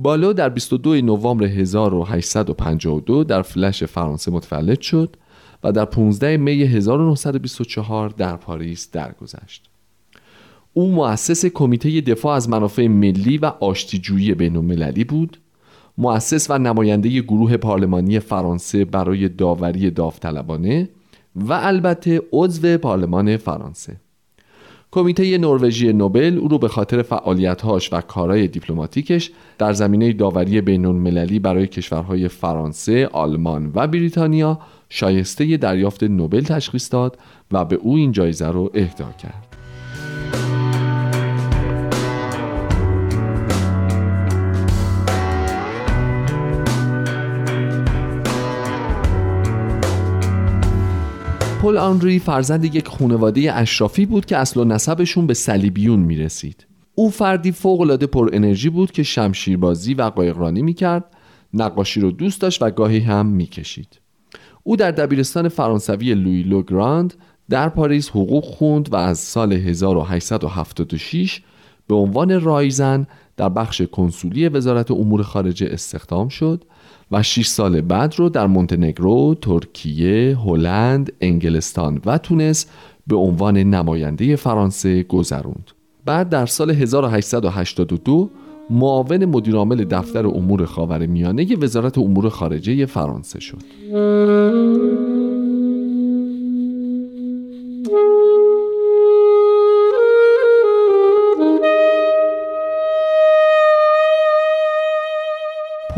بالو 0.00 0.32
در 0.32 0.48
22 0.48 1.00
نوامبر 1.00 1.44
1852 1.44 3.24
در 3.24 3.42
فلش 3.42 3.84
فرانسه 3.84 4.30
متولد 4.30 4.80
شد 4.80 5.16
و 5.64 5.72
در 5.72 5.84
15 5.84 6.36
می 6.36 6.62
1924 6.62 8.08
در 8.08 8.36
پاریس 8.36 8.90
درگذشت. 8.90 9.68
او 10.72 10.92
مؤسس 10.92 11.46
کمیته 11.46 12.00
دفاع 12.00 12.36
از 12.36 12.48
منافع 12.48 12.86
ملی 12.86 13.38
و 13.38 13.46
آشتیجویی 13.46 14.34
بین 14.34 14.56
المللی 14.56 15.04
بود 15.04 15.38
مؤسس 15.98 16.50
و 16.50 16.58
نماینده 16.58 17.20
گروه 17.20 17.56
پارلمانی 17.56 18.18
فرانسه 18.18 18.84
برای 18.84 19.28
داوری 19.28 19.90
داوطلبانه 19.90 20.88
و 21.36 21.52
البته 21.52 22.22
عضو 22.32 22.78
پارلمان 22.78 23.36
فرانسه 23.36 23.96
کمیته 24.90 25.38
نروژی 25.38 25.92
نوبل 25.92 26.38
او 26.38 26.48
رو 26.48 26.58
به 26.58 26.68
خاطر 26.68 27.02
فعالیت‌هاش 27.02 27.92
و 27.92 28.00
کارهای 28.00 28.48
دیپلماتیکش 28.48 29.30
در 29.58 29.72
زمینه 29.72 30.12
داوری 30.12 30.60
بین 30.60 30.86
المللی 30.86 31.38
برای 31.38 31.66
کشورهای 31.66 32.28
فرانسه، 32.28 33.06
آلمان 33.06 33.72
و 33.74 33.86
بریتانیا 33.86 34.58
شایسته 34.88 35.56
دریافت 35.56 36.02
نوبل 36.02 36.40
تشخیص 36.40 36.92
داد 36.92 37.18
و 37.52 37.64
به 37.64 37.76
او 37.76 37.96
این 37.96 38.12
جایزه 38.12 38.46
رو 38.46 38.70
اهدا 38.74 39.12
کرد. 39.22 39.47
پل 51.68 51.76
آنری 51.76 52.18
فرزند 52.18 52.64
یک 52.64 52.88
خانواده 52.88 53.54
اشرافی 53.54 54.06
بود 54.06 54.26
که 54.26 54.36
اصل 54.36 54.60
و 54.60 54.64
نسبشون 54.64 55.26
به 55.26 55.34
صلیبیون 55.34 56.00
می‌رسید. 56.00 56.66
او 56.94 57.10
فردی 57.10 57.52
فوقالعاده 57.52 58.06
پر 58.06 58.30
انرژی 58.32 58.70
بود 58.70 58.92
که 58.92 59.02
شمشیربازی 59.02 59.94
و 59.94 60.02
قایقرانی 60.02 60.62
می‌کرد 60.62 61.04
نقاشی 61.54 62.00
رو 62.00 62.10
دوست 62.10 62.40
داشت 62.40 62.62
و 62.62 62.70
گاهی 62.70 62.98
هم 62.98 63.26
می‌کشید. 63.26 64.00
او 64.62 64.76
در 64.76 64.90
دبیرستان 64.90 65.48
فرانسوی 65.48 66.14
لویی 66.14 66.42
لوگراند 66.42 67.14
در 67.50 67.68
پاریس 67.68 68.10
حقوق 68.10 68.44
خوند 68.44 68.92
و 68.92 68.96
از 68.96 69.18
سال 69.18 69.52
1876 69.52 71.42
به 71.88 71.94
عنوان 71.94 72.40
رایزن 72.40 73.06
در 73.36 73.48
بخش 73.48 73.82
کنسولی 73.82 74.48
وزارت 74.48 74.90
امور 74.90 75.22
خارجه 75.22 75.68
استخدام 75.70 76.28
شد. 76.28 76.64
و 77.12 77.22
6 77.22 77.46
سال 77.46 77.80
بعد 77.80 78.14
رو 78.16 78.28
در 78.28 78.46
مونتنگرو، 78.46 79.34
ترکیه، 79.42 80.38
هلند، 80.38 81.12
انگلستان 81.20 82.00
و 82.06 82.18
تونس 82.18 82.66
به 83.06 83.16
عنوان 83.16 83.56
نماینده 83.56 84.36
فرانسه 84.36 85.02
گذروند. 85.02 85.70
بعد 86.04 86.28
در 86.28 86.46
سال 86.46 86.70
1882 86.70 88.30
معاون 88.70 89.24
مدیرعامل 89.24 89.84
دفتر 89.84 90.26
امور 90.26 90.64
خاورمیانه 90.64 91.56
وزارت 91.56 91.98
امور 91.98 92.28
خارجه 92.28 92.86
فرانسه 92.86 93.40
شد. 93.40 93.58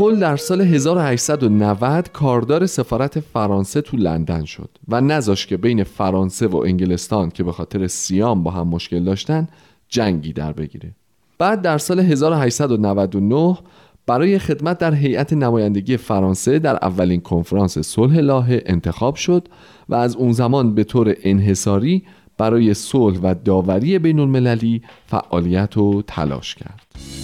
پل 0.01 0.19
در 0.19 0.37
سال 0.37 0.61
1890 0.61 2.13
کاردار 2.13 2.67
سفارت 2.67 3.21
فرانسه 3.21 3.81
تو 3.81 3.97
لندن 3.97 4.45
شد 4.45 4.69
و 4.89 5.01
نذاشت 5.01 5.49
که 5.49 5.57
بین 5.57 5.85
فرانسه 5.85 6.47
و 6.47 6.57
انگلستان 6.57 7.31
که 7.31 7.43
به 7.43 7.53
خاطر 7.53 7.87
سیام 7.87 8.43
با 8.43 8.51
هم 8.51 8.69
مشکل 8.69 9.05
داشتن 9.05 9.49
جنگی 9.89 10.33
در 10.33 10.53
بگیره 10.53 10.91
بعد 11.39 11.63
در 11.63 11.79
سال 11.79 12.01
1899 12.01 13.59
برای 14.07 14.39
خدمت 14.39 14.79
در 14.79 14.95
هیئت 14.95 15.33
نمایندگی 15.33 15.97
فرانسه 15.97 16.59
در 16.59 16.79
اولین 16.83 17.21
کنفرانس 17.21 17.79
صلح 17.79 18.19
لاهه 18.19 18.63
انتخاب 18.67 19.15
شد 19.15 19.49
و 19.89 19.95
از 19.95 20.17
اون 20.17 20.33
زمان 20.33 20.75
به 20.75 20.85
طور 20.85 21.17
انحصاری 21.23 22.03
برای 22.39 22.75
صلح 22.75 23.19
و 23.23 23.35
داوری 23.45 23.99
بین 23.99 24.19
المللی 24.19 24.83
فعالیت 25.07 25.77
و 25.77 26.03
تلاش 26.03 26.55
کرد. 26.55 27.19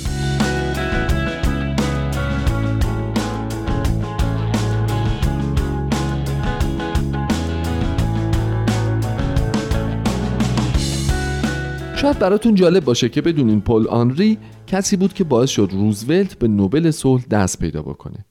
شاید 12.07 12.19
براتون 12.19 12.55
جالب 12.55 12.85
باشه 12.85 13.09
که 13.09 13.23
بدونین 13.23 13.61
پل 13.61 13.89
آنری 13.89 14.39
کسی 14.67 14.97
بود 14.97 15.13
که 15.13 15.25
باعث 15.25 15.51
شد 15.51 15.69
روزولت 15.73 16.39
به 16.39 16.49
نوبل 16.49 16.91
صلح 16.91 17.25
دست 17.31 17.59
پیدا 17.59 17.83
بکنه. 17.83 18.25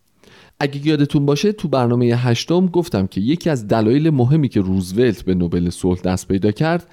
اگه 0.60 0.88
یادتون 0.88 1.26
باشه 1.26 1.52
تو 1.52 1.68
برنامه 1.68 2.06
هشتم 2.06 2.68
گفتم 2.68 3.08
که 3.08 3.22
یکی 3.22 3.50
از 3.50 3.68
دلایل 3.68 4.10
مهمی 4.10 4.50
که 4.50 4.62
روزولت 4.62 5.24
به 5.24 5.34
نوبل 5.34 5.70
صلح 5.70 6.02
دست 6.02 6.28
پیدا 6.28 6.52
کرد 6.52 6.88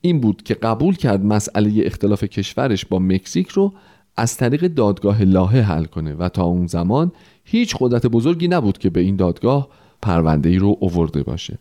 این 0.00 0.20
بود 0.20 0.42
که 0.42 0.54
قبول 0.54 0.96
کرد 0.96 1.24
مسئله 1.24 1.72
اختلاف 1.84 2.24
کشورش 2.24 2.84
با 2.84 2.98
مکزیک 2.98 3.48
رو 3.48 3.72
از 4.16 4.36
طریق 4.36 4.66
دادگاه 4.66 5.22
لاهه 5.22 5.58
حل 5.58 5.84
کنه 5.84 6.14
و 6.14 6.28
تا 6.28 6.44
اون 6.44 6.66
زمان 6.66 7.12
هیچ 7.44 7.76
قدرت 7.80 8.06
بزرگی 8.06 8.48
نبود 8.48 8.78
که 8.78 8.90
به 8.90 9.00
این 9.00 9.16
دادگاه 9.16 9.68
پرونده 10.02 10.48
ای 10.48 10.58
رو 10.58 10.76
اوورده 10.80 11.22
باشه. 11.22 11.58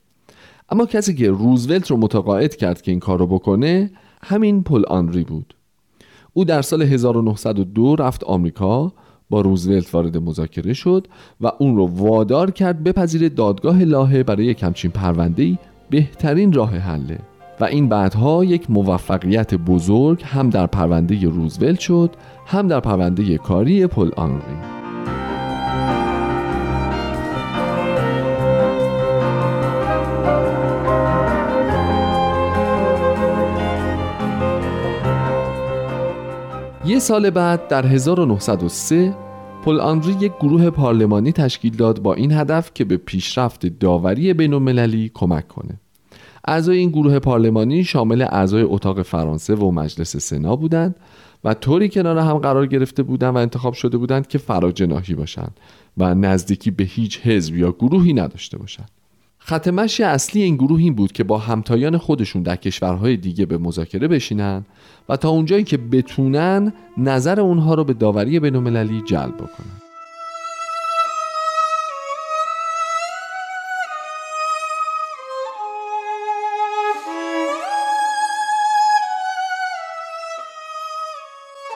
اما 0.69 0.85
کسی 0.85 1.15
که 1.15 1.29
روزولت 1.29 1.91
رو 1.91 1.97
متقاعد 1.97 2.55
کرد 2.55 2.81
که 2.81 2.91
این 2.91 2.99
کار 2.99 3.19
رو 3.19 3.27
بکنه 3.27 3.91
همین 4.23 4.63
پل 4.63 4.83
آنری 4.87 5.23
بود. 5.23 5.53
او 6.33 6.45
در 6.45 6.61
سال 6.61 6.81
1902 6.81 7.95
رفت 7.95 8.23
آمریکا 8.23 8.93
با 9.29 9.41
روزولت 9.41 9.93
وارد 9.93 10.17
مذاکره 10.17 10.73
شد 10.73 11.07
و 11.41 11.51
اون 11.59 11.75
رو 11.75 11.87
وادار 11.87 12.51
کرد 12.51 12.83
بپذیر 12.83 13.29
دادگاه 13.29 13.83
لاهه 13.83 14.23
برای 14.23 14.45
یک 14.45 14.63
همچین 14.63 14.91
پرونده 14.91 15.59
بهترین 15.89 16.53
راه 16.53 16.77
حله. 16.77 17.19
و 17.59 17.63
این 17.63 17.89
بعدها 17.89 18.43
یک 18.43 18.71
موفقیت 18.71 19.53
بزرگ 19.53 20.23
هم 20.25 20.49
در 20.49 20.67
پرونده 20.67 21.29
روزولت 21.29 21.79
شد 21.79 22.15
هم 22.45 22.67
در 22.67 22.79
پرونده 22.79 23.37
کاری 23.37 23.87
پل 23.87 24.11
آنری. 24.15 24.86
یه 36.87 36.99
سال 36.99 37.29
بعد 37.29 37.67
در 37.67 37.85
1903 37.85 39.15
پل 39.63 39.79
آنری 39.79 40.11
یک 40.11 40.31
گروه 40.39 40.69
پارلمانی 40.69 41.31
تشکیل 41.31 41.75
داد 41.75 42.01
با 42.01 42.13
این 42.13 42.31
هدف 42.31 42.71
که 42.73 42.85
به 42.85 42.97
پیشرفت 42.97 43.65
داوری 43.65 44.33
بین 44.33 44.53
المللی 44.53 45.11
کمک 45.13 45.47
کنه. 45.47 45.79
اعضای 46.45 46.77
این 46.77 46.89
گروه 46.89 47.19
پارلمانی 47.19 47.83
شامل 47.83 48.21
اعضای 48.21 48.61
اتاق 48.61 49.01
فرانسه 49.01 49.55
و 49.55 49.71
مجلس 49.71 50.17
سنا 50.17 50.55
بودند 50.55 50.95
و 51.43 51.53
طوری 51.53 51.89
کنار 51.89 52.17
هم 52.17 52.37
قرار 52.37 52.67
گرفته 52.67 53.03
بودند 53.03 53.35
و 53.35 53.37
انتخاب 53.37 53.73
شده 53.73 53.97
بودند 53.97 54.27
که 54.27 54.37
فراجناهی 54.37 55.15
باشند 55.15 55.59
و 55.97 56.15
نزدیکی 56.15 56.71
به 56.71 56.83
هیچ 56.83 57.19
حزب 57.19 57.55
یا 57.55 57.71
گروهی 57.71 58.13
نداشته 58.13 58.57
باشند. 58.57 58.89
خط 59.47 59.67
مشی 59.67 60.03
اصلی 60.03 60.41
این 60.41 60.55
گروه 60.55 60.79
این 60.79 60.95
بود 60.95 61.11
که 61.11 61.23
با 61.23 61.37
همتایان 61.37 61.97
خودشون 61.97 62.43
در 62.43 62.55
کشورهای 62.55 63.17
دیگه 63.17 63.45
به 63.45 63.57
مذاکره 63.57 64.07
بشینن 64.07 64.65
و 65.09 65.17
تا 65.17 65.29
اونجایی 65.29 65.63
که 65.63 65.77
بتونن 65.77 66.73
نظر 66.97 67.39
اونها 67.39 67.73
رو 67.73 67.83
به 67.83 67.93
داوری 67.93 68.39
بینالمللی 68.39 69.01
جلب 69.01 69.35
بکنن. 69.35 69.81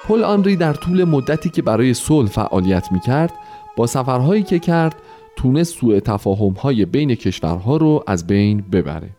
پل 0.08 0.24
آنری 0.24 0.56
در 0.56 0.74
طول 0.74 1.04
مدتی 1.04 1.50
که 1.50 1.62
برای 1.62 1.94
صلح 1.94 2.30
فعالیت 2.30 2.92
می‌کرد 2.92 3.34
با 3.76 3.88
سفرهایی 3.88 4.44
که 4.44 4.60
کرد 4.60 4.96
تونست 5.36 5.78
سوء 5.78 6.00
تفاهم 6.00 6.54
های 6.54 6.86
بین 6.86 7.16
کشورها 7.16 7.78
رو 7.78 8.04
از 8.08 8.28
بین 8.28 8.64
ببره. 8.72 9.10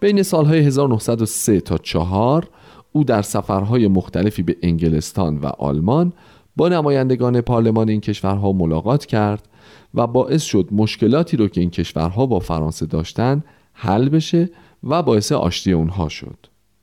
بین 0.00 0.22
سالهای 0.22 0.58
1903 0.58 1.60
تا 1.60 1.78
4 1.78 2.48
او 2.92 3.04
در 3.04 3.22
سفرهای 3.22 3.88
مختلفی 3.88 4.42
به 4.42 4.56
انگلستان 4.62 5.38
و 5.38 5.46
آلمان 5.46 6.12
با 6.56 6.68
نمایندگان 6.68 7.40
پارلمان 7.40 7.88
این 7.88 8.00
کشورها 8.00 8.52
ملاقات 8.52 9.06
کرد 9.06 9.48
و 9.94 10.06
باعث 10.06 10.42
شد 10.42 10.68
مشکلاتی 10.72 11.36
رو 11.36 11.48
که 11.48 11.60
این 11.60 11.70
کشورها 11.70 12.26
با 12.26 12.38
فرانسه 12.38 12.86
داشتن 12.86 13.44
حل 13.72 14.08
بشه 14.08 14.50
و 14.84 15.02
باعث 15.02 15.32
آشتی 15.32 15.72
اونها 15.72 16.08
شد. 16.08 16.36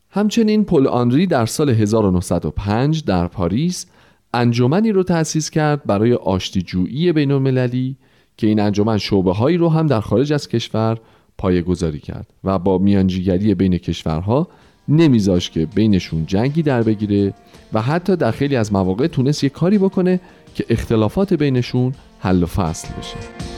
همچنین 0.10 0.64
پل 0.64 0.88
آنری 0.88 1.28
در 1.28 1.46
سال 1.46 1.70
1905 1.70 3.04
در 3.04 3.28
پاریس 3.28 3.86
انجمنی 4.34 4.92
رو 4.92 5.04
تأسیس 5.04 5.50
کرد 5.50 5.84
برای 5.86 6.14
آشتیجویی 6.14 7.12
بین 7.12 7.32
المللی 7.32 7.98
که 8.38 8.48
این 8.48 8.60
انجمن 8.60 8.98
شعبه 8.98 9.34
هایی 9.34 9.58
رو 9.58 9.70
هم 9.70 9.88
در 9.88 10.02
خارج 10.02 10.34
از 10.34 10.48
کشور 10.48 10.98
پایه 11.38 11.62
گذاری 11.62 12.00
کرد 12.00 12.28
و 12.44 12.60
با 12.60 12.78
میانجیگری 12.78 13.56
بین 13.56 13.78
کشورها 13.78 14.48
نمیذاش 14.88 15.50
که 15.50 15.66
بینشون 15.66 16.26
جنگی 16.26 16.62
در 16.64 16.84
بگیره 16.84 17.34
و 17.74 17.82
حتی 17.82 18.16
در 18.16 18.32
خیلی 18.32 18.56
از 18.56 18.74
مواقع 18.74 19.08
تونست 19.08 19.44
یه 19.44 19.50
کاری 19.50 19.78
بکنه 19.78 20.20
که 20.56 20.66
اختلافات 20.70 21.34
بینشون 21.34 21.94
حل 22.20 22.44
و 22.44 22.46
فصل 22.46 22.88
بشه. 23.00 23.57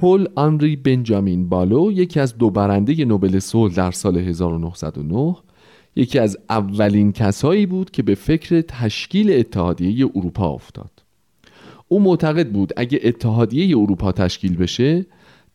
پل 0.00 0.26
آنری 0.34 0.76
بنجامین 0.76 1.48
بالو 1.48 1.92
یکی 1.92 2.20
از 2.20 2.38
دو 2.38 2.50
برنده 2.50 3.04
نوبل 3.04 3.38
صلح 3.38 3.74
در 3.74 3.90
سال 3.90 4.18
1909 4.18 5.36
یکی 5.96 6.18
از 6.18 6.38
اولین 6.50 7.12
کسایی 7.12 7.66
بود 7.66 7.90
که 7.90 8.02
به 8.02 8.14
فکر 8.14 8.60
تشکیل 8.60 9.32
اتحادیه 9.32 10.06
اروپا 10.14 10.48
افتاد. 10.48 10.90
او 11.88 12.00
معتقد 12.00 12.52
بود 12.52 12.72
اگه 12.76 13.00
اتحادیه 13.02 13.78
اروپا 13.78 14.12
تشکیل 14.12 14.56
بشه 14.56 15.06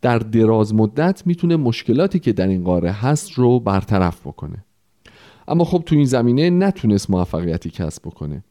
در 0.02 0.20
دراز 0.20 0.74
مدت 0.76 1.28
می‌تونه 1.28 1.56
مشکلاتی 1.56 2.20
که 2.20 2.34
در 2.34 2.48
این 2.48 2.64
قاره 2.64 2.91
هست 2.91 3.32
رو 3.32 3.60
برطرف 3.60 4.28
بکنه. 4.28 4.66
اما 5.48 5.64
خب 5.64 5.84
تو 5.86 5.96
این 5.96 6.06
زمینه 6.06 6.50
نتونست 6.50 7.10
موفقیتی 7.10 7.70
کسب 7.70 8.02
بکنه. 8.06 8.44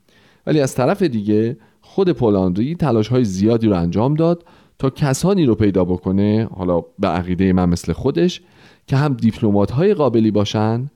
ولی 0.47 0.61
از 0.61 0.75
طرف 0.75 1.03
دیگه 1.03 1.57
خود 1.81 2.13
پولاندری 2.13 2.75
تلاش 2.75 3.09
های 3.09 3.25
زیادی 3.25 3.67
رو 3.67 3.77
انجام 3.77 4.15
داد 4.15 4.45
تا 4.79 4.91
کسانی 4.91 5.47
رو 5.47 5.55
پیدا 5.55 5.85
بکنه 5.85 6.49
حالا 6.57 6.81
به 6.99 7.09
عقیده 7.09 7.53
من 7.53 7.69
مثل 7.69 7.93
خودش 7.93 8.41
که 8.87 8.97
هم 8.97 9.15
دیپلمات 9.15 9.71
های 9.71 9.95
قابلی 9.95 10.31
باشن 10.31 10.91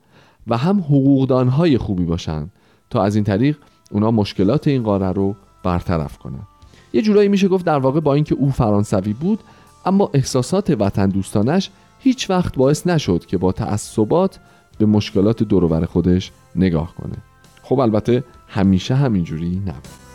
و 0.47 0.57
هم 0.57 0.81
حقوقدان 0.81 1.49
های 1.49 1.79
خوبی 1.79 2.05
باشن 2.05 2.51
تا 2.91 3.03
از 3.03 3.15
این 3.15 3.25
طریق 3.25 3.59
اونا 3.91 4.11
مشکلات 4.11 4.69
این 4.69 4.83
قاره 4.83 5.13
رو 5.13 5.37
برطرف 5.63 6.19
کنن. 6.19 6.47
یه 6.93 7.03
جورایی 7.03 7.29
میشه 7.29 7.49
گفت 7.49 7.65
در 7.65 7.79
واقع 7.79 8.01
با 8.01 8.15
اینکه 8.15 8.35
او 8.35 8.51
فرانسوی 8.51 9.13
بود 9.13 9.39
اما 9.87 10.11
احساسات 10.15 10.77
وطن 10.79 11.09
دوستانش 11.09 11.71
هیچ 12.01 12.31
وقت 12.31 12.57
باعث 12.57 12.87
نشد 12.87 13.27
که 13.27 13.39
با 13.39 13.53
تعصبات 13.53 14.39
به 14.79 14.87
مشکلات 14.87 15.43
دورور 15.43 15.87
خودش 15.87 16.33
نگاه 16.57 16.95
کنه. 16.95 17.17
خب 17.63 17.79
البته 17.79 18.25
همیشه 18.49 18.95
همینجوری 18.95 19.63
نبود. 19.67 20.06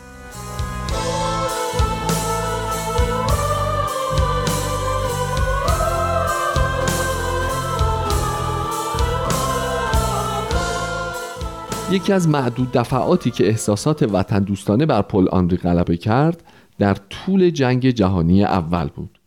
یکی 11.90 12.12
از 12.12 12.28
معدود 12.28 12.72
دفعاتی 12.72 13.30
که 13.30 13.46
احساسات 13.46 14.02
وطن 14.02 14.38
دوستانه 14.38 14.86
بر 14.86 15.02
پل 15.02 15.28
آنری 15.28 15.56
غلبه 15.56 15.96
کرد 15.96 16.42
در 16.78 16.94
طول 16.94 17.50
جنگ 17.50 17.90
جهانی 17.90 18.44
اول 18.44 18.88
بود 18.88 19.18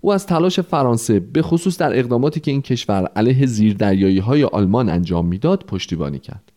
او 0.00 0.12
از 0.12 0.26
تلاش 0.26 0.60
فرانسه 0.60 1.20
به 1.20 1.42
خصوص 1.42 1.78
در 1.78 1.98
اقداماتی 1.98 2.40
که 2.40 2.50
این 2.50 2.62
کشور 2.62 3.10
علیه 3.16 3.46
زیردریایی 3.46 4.18
های 4.18 4.44
آلمان 4.44 4.88
انجام 4.88 5.26
می‌داد 5.26 5.64
پشتیبانی 5.64 6.18
کرد 6.18 6.52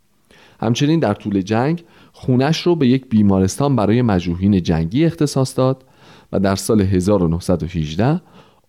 همچنین 0.60 1.00
در 1.00 1.14
طول 1.14 1.42
جنگ 1.42 1.84
خونش 2.14 2.62
رو 2.62 2.76
به 2.76 2.88
یک 2.88 3.10
بیمارستان 3.10 3.76
برای 3.76 4.02
مجروحین 4.02 4.64
جنگی 4.64 5.06
اختصاص 5.06 5.58
داد 5.58 5.86
و 6.32 6.40
در 6.40 6.56
سال 6.56 6.82
1918 6.82 8.22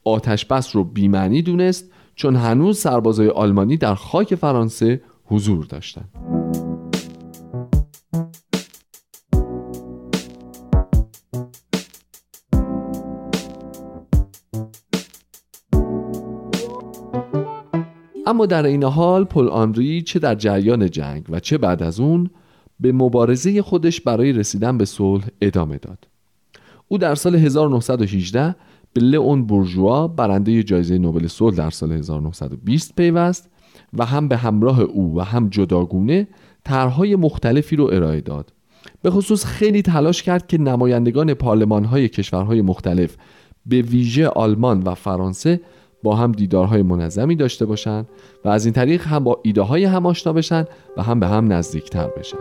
آتش 0.05 0.45
بس 0.45 0.77
رو 0.77 0.85
بیمعنی 0.85 1.43
دونست 1.43 1.91
چون 2.14 2.37
هنوز 2.37 2.79
سربازای 2.79 3.29
آلمانی 3.29 3.77
در 3.77 3.95
خاک 3.95 4.35
فرانسه 4.35 5.01
حضور 5.25 5.64
داشتند. 5.64 6.39
اما 18.31 18.47
در 18.47 18.66
این 18.66 18.85
حال 18.85 19.24
پل 19.24 19.49
آنری 19.49 20.03
چه 20.03 20.18
در 20.18 20.35
جریان 20.35 20.91
جنگ 20.91 21.24
و 21.28 21.41
چه 21.41 21.59
بعد 21.59 21.83
از 21.83 22.01
اون 22.01 22.31
به 22.81 22.93
مبارزه 22.93 23.62
خودش 23.62 24.01
برای 24.01 24.33
رسیدن 24.33 24.78
به 24.78 24.85
صلح 24.85 25.24
ادامه 25.41 25.78
داد. 25.78 25.99
او 26.89 26.99
در 26.99 27.14
سال 27.14 27.35
1918 27.35 28.55
به 28.93 29.01
لئون 29.01 29.47
بورژوا 29.47 30.09
برنده 30.09 30.62
جایزه 30.62 30.99
نوبل 30.99 31.26
صلح 31.26 31.57
در 31.57 31.70
سال 31.70 31.93
1920 31.93 32.95
پیوست 32.97 33.49
و 33.93 34.05
هم 34.07 34.28
به 34.28 34.37
همراه 34.37 34.81
او 34.81 35.16
و 35.16 35.20
هم 35.20 35.49
جداگونه 35.49 36.28
طرحهای 36.64 37.16
مختلفی 37.16 37.76
رو 37.76 37.85
ارائه 37.93 38.20
داد. 38.20 38.53
به 39.03 39.11
خصوص 39.11 39.45
خیلی 39.45 39.83
تلاش 39.83 40.22
کرد 40.22 40.47
که 40.47 40.59
نمایندگان 40.59 41.35
پارلمانهای 41.35 42.09
کشورهای 42.09 42.62
مختلف 42.62 43.16
به 43.66 43.83
ویژه 43.83 44.28
آلمان 44.28 44.83
و 44.83 44.95
فرانسه 44.95 45.61
با 46.03 46.16
هم 46.16 46.32
دیدارهای 46.32 46.82
منظمی 46.82 47.36
داشته 47.36 47.66
باشند 47.66 48.09
و 48.44 48.48
از 48.48 48.64
این 48.64 48.74
طریق 48.74 49.07
هم 49.07 49.24
با 49.24 49.40
ایده 49.42 49.62
های 49.62 49.84
هم 49.84 50.07
آشنا 50.07 50.32
بشن 50.32 50.64
و 50.96 51.03
هم 51.03 51.20
به 51.20 51.26
هم 51.26 51.53
نزدیکتر 51.53 52.09
بشن. 52.09 52.38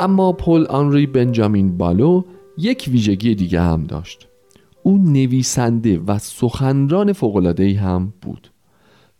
اما 0.00 0.32
پل 0.32 0.66
آنری 0.66 1.06
بنجامین 1.06 1.76
بالو 1.76 2.22
یک 2.58 2.88
ویژگی 2.92 3.34
دیگه 3.34 3.60
هم 3.60 3.84
داشت. 3.84 4.28
او 4.82 4.98
نویسنده 4.98 5.98
و 5.98 6.18
سخنران 6.18 7.12
فوق‌العاده‌ای 7.12 7.74
هم 7.74 8.12
بود. 8.22 8.50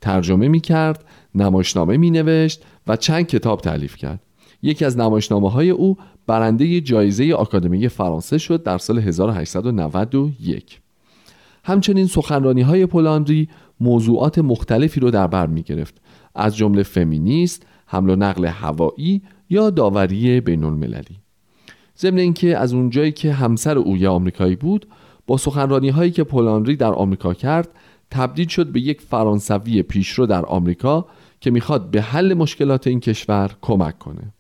ترجمه 0.01 0.49
می 0.49 0.61
کرد 0.61 1.05
نمایشنامه 1.35 1.97
می 1.97 2.11
نوشت 2.11 2.63
و 2.87 2.97
چند 2.97 3.27
کتاب 3.27 3.61
تعلیف 3.61 3.97
کرد. 3.97 4.21
یکی 4.63 4.85
از 4.85 4.99
نمایشنامه 4.99 5.51
های 5.51 5.71
او 5.71 5.97
برنده 6.27 6.81
جایزه 6.81 7.35
آکادمی 7.35 7.89
فرانسه 7.89 8.39
شد 8.39 8.63
در 8.63 8.79
سال 8.79 8.99
1891 8.99 10.81
همچنین 11.65 12.07
سخنرانی 12.07 12.63
های 12.63 12.87
پولاندری 12.87 13.49
موضوعات 13.81 14.39
مختلفی 14.39 15.01
رو 15.01 15.11
در 15.11 15.27
بر 15.27 15.47
می 15.47 15.63
گرفت 15.63 15.95
از 16.35 16.57
جمله 16.57 16.83
فمینیست، 16.83 17.67
حمل 17.87 18.11
و 18.11 18.17
نقل 18.17 18.45
هوایی 18.45 19.23
یا 19.51 19.71
داوری 19.71 20.41
بین 20.41 20.65
المللی 20.65 21.17
ضمن 21.99 22.19
اینکه 22.19 22.57
از 22.59 22.73
اونجایی 22.73 23.13
که 23.13 23.33
همسر 23.33 23.79
او 23.79 23.97
یه 23.97 24.09
آمریکایی 24.09 24.57
بود 24.57 24.87
با 25.27 25.37
سخنرانی 25.37 25.89
هایی 25.89 26.11
که 26.11 26.25
پولانری 26.25 26.77
در 26.77 26.93
آمریکا 26.93 27.35
کرد 27.35 27.69
تبدیل 28.11 28.49
شد 28.49 28.67
به 28.67 28.81
یک 28.81 29.01
فرانسوی 29.01 29.83
پیشرو 29.83 30.27
در 30.27 30.47
آمریکا 30.47 31.07
که 31.41 31.51
می‌خواد 31.51 31.91
به 31.91 32.03
حل 32.03 32.35
مشکلات 32.35 32.87
این 32.87 33.01
کشور 33.01 33.51
کمک 33.63 33.99
کنه 33.99 34.33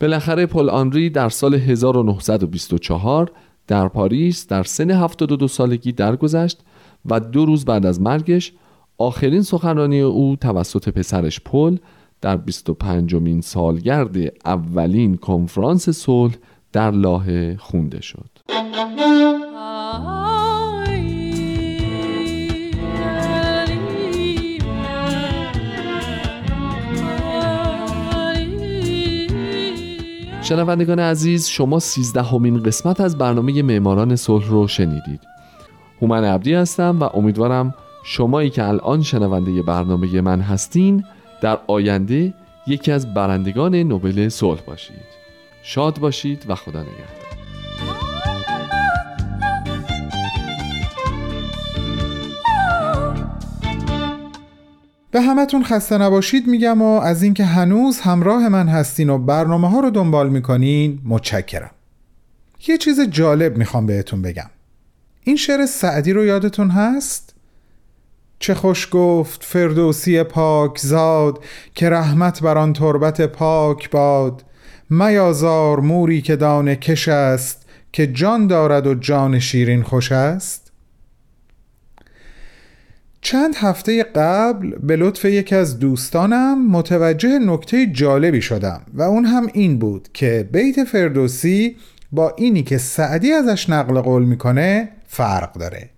بالاخره 0.00 0.46
پل 0.46 0.70
آنری 0.70 1.10
در 1.10 1.28
سال 1.28 1.54
1924 1.54 3.32
در 3.66 3.88
پاریس 3.88 4.46
در 4.46 4.62
سن 4.62 4.90
72 4.90 5.48
سالگی 5.48 5.92
درگذشت 5.92 6.60
و 7.04 7.20
دو 7.20 7.46
روز 7.46 7.64
بعد 7.64 7.86
از 7.86 8.00
مرگش 8.00 8.52
آخرین 8.98 9.42
سخنرانی 9.42 10.00
او 10.00 10.36
توسط 10.36 10.88
پسرش 10.88 11.40
پل 11.40 11.76
در 12.20 12.36
25 12.36 13.14
مین 13.14 13.40
سالگرد 13.40 14.16
اولین 14.44 15.16
کنفرانس 15.16 15.88
صلح 15.88 16.34
در 16.72 16.90
لاهه 16.90 17.56
خونده 17.60 18.00
شد. 18.00 18.28
شنوندگان 30.52 30.98
عزیز 30.98 31.48
شما 31.48 31.78
سیزدهمین 31.78 32.62
قسمت 32.62 33.00
از 33.00 33.18
برنامه 33.18 33.62
معماران 33.62 34.16
صلح 34.16 34.46
رو 34.46 34.68
شنیدید. 34.68 35.20
هومن 36.02 36.24
عبدی 36.24 36.54
هستم 36.54 37.00
و 37.00 37.04
امیدوارم 37.04 37.74
شمایی 38.04 38.50
که 38.50 38.64
الان 38.64 39.02
شنونده 39.02 39.62
برنامه 39.62 40.20
من 40.20 40.40
هستین 40.40 41.04
در 41.40 41.58
آینده 41.66 42.34
یکی 42.66 42.92
از 42.92 43.14
برندگان 43.14 43.74
نوبل 43.74 44.28
صلح 44.28 44.60
باشید. 44.60 44.96
شاد 45.62 45.98
باشید 45.98 46.44
و 46.48 46.54
خدا 46.54 46.80
نگهدار. 46.80 47.31
به 55.12 55.20
همتون 55.20 55.64
خسته 55.64 55.98
نباشید 55.98 56.46
میگم 56.46 56.82
و 56.82 57.00
از 57.00 57.22
اینکه 57.22 57.44
هنوز 57.44 58.00
همراه 58.00 58.48
من 58.48 58.68
هستین 58.68 59.10
و 59.10 59.18
برنامه 59.18 59.70
ها 59.70 59.80
رو 59.80 59.90
دنبال 59.90 60.28
می‌کنین 60.28 60.98
متشکرم. 61.04 61.70
یه 62.68 62.78
چیز 62.78 63.00
جالب 63.00 63.56
می‌خوام 63.56 63.86
بهتون 63.86 64.22
بگم. 64.22 64.50
این 65.24 65.36
شعر 65.36 65.66
سعدی 65.66 66.12
رو 66.12 66.24
یادتون 66.24 66.70
هست؟ 66.70 67.34
چه 68.38 68.54
خوش 68.54 68.88
گفت 68.90 69.44
فردوسی 69.44 70.22
پاک 70.22 70.78
زاد 70.78 71.44
که 71.74 71.90
رحمت 71.90 72.42
بر 72.42 72.58
آن 72.58 72.72
تربت 72.72 73.20
پاک 73.20 73.90
باد. 73.90 74.44
میازار 74.90 75.80
موری 75.80 76.22
که 76.22 76.36
دانه 76.36 76.76
کش 76.76 77.08
است 77.08 77.66
که 77.92 78.06
جان 78.06 78.46
دارد 78.46 78.86
و 78.86 78.94
جان 78.94 79.38
شیرین 79.38 79.82
خوش 79.82 80.12
است. 80.12 80.61
چند 83.24 83.54
هفته 83.56 84.02
قبل 84.02 84.70
به 84.78 84.96
لطف 84.96 85.24
یکی 85.24 85.54
از 85.54 85.78
دوستانم 85.78 86.70
متوجه 86.70 87.38
نکته 87.38 87.86
جالبی 87.86 88.42
شدم 88.42 88.82
و 88.94 89.02
اون 89.02 89.24
هم 89.24 89.48
این 89.52 89.78
بود 89.78 90.08
که 90.12 90.48
بیت 90.52 90.84
فردوسی 90.84 91.76
با 92.12 92.34
اینی 92.36 92.62
که 92.62 92.78
سعدی 92.78 93.32
ازش 93.32 93.70
نقل 93.70 94.00
قول 94.00 94.22
می‌کنه 94.22 94.88
فرق 95.06 95.52
داره. 95.52 95.90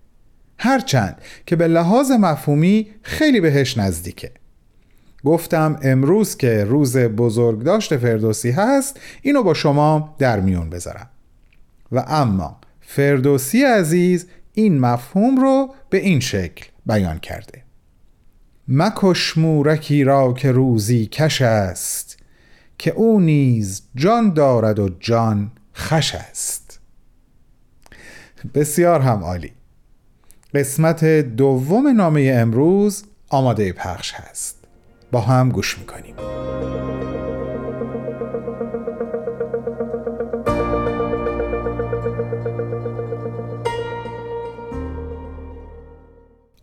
هرچند 0.59 1.17
که 1.45 1.55
به 1.55 1.67
لحاظ 1.67 2.11
مفهومی 2.11 2.87
خیلی 3.01 3.41
بهش 3.41 3.77
نزدیکه. 3.77 4.31
گفتم 5.23 5.79
امروز 5.83 6.37
که 6.37 6.63
روز 6.63 6.97
بزرگداشت 6.97 7.97
فردوسی 7.97 8.51
هست 8.51 8.99
اینو 9.21 9.43
با 9.43 9.53
شما 9.53 10.15
در 10.19 10.39
میون 10.39 10.69
بذارم. 10.69 11.09
و 11.91 12.03
اما 12.07 12.57
فردوسی 12.81 13.63
عزیز 13.63 14.27
این 14.53 14.79
مفهوم 14.79 15.37
رو 15.37 15.73
به 15.89 15.97
این 15.97 16.19
شکل 16.19 16.65
بیان 16.85 17.19
کرده. 17.19 17.63
مکش 18.67 19.37
مورکی 19.37 20.03
را 20.03 20.33
که 20.33 20.51
روزی 20.51 21.05
کش 21.05 21.41
است 21.41 22.17
که 22.77 22.91
او 22.91 23.19
نیز 23.19 23.81
جان 23.95 24.33
دارد 24.33 24.79
و 24.79 24.89
جان 24.99 25.51
خش 25.75 26.15
است. 26.15 26.79
بسیار 28.53 28.99
هم 28.99 29.23
عالی. 29.23 29.51
قسمت 30.53 31.05
دوم 31.05 31.87
نامه 31.87 32.31
امروز 32.35 33.03
آماده 33.29 33.73
پخش 33.73 34.13
هست. 34.13 34.57
با 35.11 35.21
هم 35.21 35.49
گوش 35.49 35.79
می‌کنیم. 35.79 36.15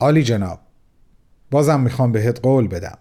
عالی 0.03 0.22
جناب 0.22 0.61
بازم 1.50 1.80
می‌خوام 1.80 2.12
بهت 2.12 2.40
قول 2.40 2.68
بدم. 2.68 2.98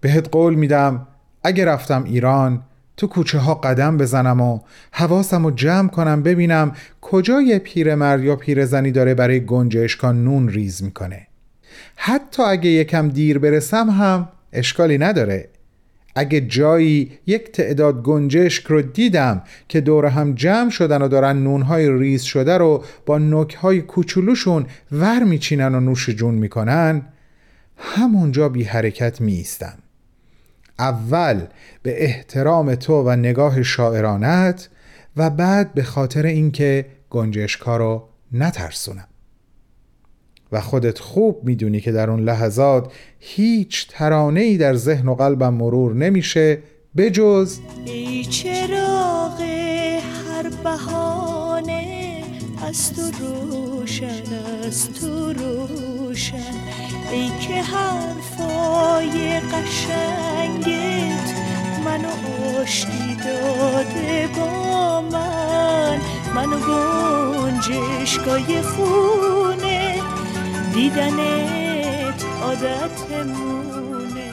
بهت 0.00 0.28
قول 0.28 0.54
میدم 0.54 1.06
اگه 1.42 1.64
رفتم 1.64 2.04
ایران 2.04 2.62
تو 2.96 3.06
کوچه 3.06 3.38
ها 3.38 3.54
قدم 3.54 3.98
بزنم 3.98 4.40
و 4.40 4.60
حواسم 4.92 5.44
رو 5.44 5.50
جمع 5.50 5.88
کنم 5.88 6.22
ببینم 6.22 6.72
کجا 7.00 7.40
یه 7.40 7.58
پیرمرد 7.58 8.24
یا 8.24 8.36
پیرزنی 8.36 8.90
داره 8.90 9.14
برای 9.14 9.46
گنجشکان 9.46 10.24
نون 10.24 10.48
ریز 10.48 10.82
می‌کنه. 10.82 11.26
حتی 11.96 12.42
اگه 12.42 12.70
یکم 12.70 13.08
دیر 13.08 13.38
برسم 13.38 13.90
هم 13.90 14.28
اشکالی 14.52 14.98
نداره. 14.98 15.48
اگه 16.14 16.40
جایی 16.40 17.18
یک 17.26 17.52
تعداد 17.52 18.02
گنجشک 18.02 18.66
رو 18.66 18.82
دیدم 18.82 19.42
که 19.68 19.80
دور 19.80 20.06
هم 20.06 20.34
جمع 20.34 20.70
شدن 20.70 21.02
و 21.02 21.08
دارن 21.08 21.42
نونهای 21.42 21.98
ریز 21.98 22.22
شده 22.22 22.58
رو 22.58 22.84
با 23.06 23.18
نکهای 23.18 23.82
کوچولوشون 23.82 24.66
ور 24.92 25.22
میچینن 25.22 25.74
و 25.74 25.80
نوش 25.80 26.10
جون 26.10 26.34
می‌کنن 26.34 27.02
همونجا 27.76 28.48
بی 28.48 28.64
حرکت 28.64 29.20
میستم 29.20 29.78
اول 30.78 31.40
به 31.82 32.04
احترام 32.04 32.74
تو 32.74 33.02
و 33.02 33.16
نگاه 33.16 33.62
شاعرانت 33.62 34.68
و 35.16 35.30
بعد 35.30 35.74
به 35.74 35.82
خاطر 35.82 36.26
اینکه 36.26 36.86
گنجشکا 37.10 37.76
رو 37.76 38.08
نترسونم. 38.32 39.08
و 40.52 40.60
خودت 40.60 40.98
خوب 40.98 41.40
می‌دونی 41.44 41.80
که 41.80 41.92
در 41.92 42.10
اون 42.10 42.20
لحظات 42.20 42.92
هیچ 43.18 43.86
ترانه 43.88 44.40
ای 44.40 44.56
در 44.56 44.74
ذهن 44.74 45.08
و 45.08 45.14
قلبم 45.14 45.54
مرور 45.54 45.94
نمیشه 45.94 46.58
بجز 46.96 47.58
ای 47.84 48.24
چراغ 48.24 49.40
هر 49.40 50.50
بهانه 50.64 52.22
از 52.68 52.92
تو 52.92 53.02
روشن 53.20 54.22
از 54.66 54.88
تو 54.92 55.32
روشن. 55.32 56.54
ای 57.12 57.28
که 57.28 57.62
حرفای 57.62 59.40
قشنگت 59.40 61.28
منو 61.84 62.08
آشتی 62.60 63.16
داده 63.24 64.28
با 64.36 65.00
من. 65.00 65.98
منو 66.34 66.56
گنجشگاه 67.36 68.62
خونه 68.62 69.51
دیدنت 70.74 72.24
عادتمونه. 72.42 74.32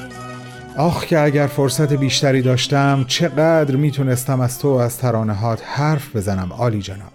آخ 0.78 1.06
که 1.06 1.20
اگر 1.20 1.48
فرصت 1.48 1.94
بیشتری 1.94 2.42
داشتم 2.42 3.06
چقدر 3.08 3.76
می‌تونستم 3.76 4.40
از 4.40 4.60
تو 4.60 4.74
و 4.74 4.78
از 4.78 4.98
ترانهات 4.98 5.62
حرف 5.66 6.16
بزنم 6.16 6.54
عالی 6.54 6.82
جناب. 6.82 7.12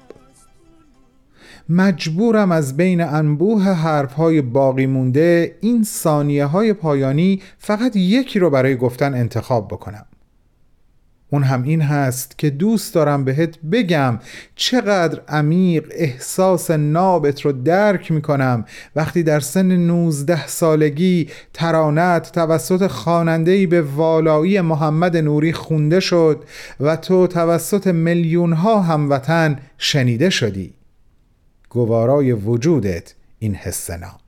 مجبورم 1.68 2.53
از 2.53 2.77
بین 2.77 3.01
انبوه 3.01 3.62
حرفهای 3.62 4.43
باقی 4.43 4.87
مونده 4.87 5.59
این 5.61 5.85
ثانیه 5.85 6.45
های 6.45 6.72
پایانی 6.72 7.43
فقط 7.59 7.97
یکی 7.97 8.39
رو 8.39 8.51
برای 8.51 8.77
گفتن 8.77 9.14
انتخاب 9.14 9.68
بکنم. 9.68 10.07
اون 11.31 11.43
هم 11.43 11.62
این 11.62 11.81
هست 11.81 12.39
که 12.39 12.51
دوست 12.51 12.95
دارم 12.95 13.25
بهت 13.25 13.59
بگم 13.59 14.18
چقدر 14.57 15.20
عمیق 15.29 15.85
احساس 15.91 16.70
نابت 16.70 17.41
رو 17.41 17.53
درک 17.53 18.12
می‌کنم. 18.12 18.64
وقتی 18.97 19.22
در 19.22 19.41
سن 19.41 19.77
19 19.77 20.47
سالگی 20.47 21.29
ترانت 21.53 22.33
توسط 22.33 22.87
خانندهی 22.87 23.66
به 23.66 23.83
والایی 23.83 24.61
محمد 24.61 25.16
نوری 25.16 25.53
خونده 25.53 26.01
شد 26.01 26.45
و 26.81 26.97
تو 26.97 27.27
توسط 27.27 27.87
میلیون 27.87 28.53
ها 28.53 28.83
هموطن 28.83 29.59
شنیده 29.79 30.31
شدی. 30.31 30.75
گوارای 31.68 32.33
وجودت 32.33 33.14
این 33.39 33.55
حس 33.55 33.91
ناب. 33.91 34.24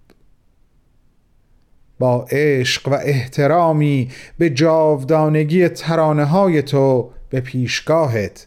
با 1.99 2.27
عشق 2.31 2.89
و 2.89 2.99
احترامی 3.03 4.11
به 4.39 4.51
جاودانگی 4.51 5.69
ترانه 5.69 6.25
های 6.25 6.63
تو 6.63 7.11
به 7.31 7.41
پیشگاهت 7.41 8.47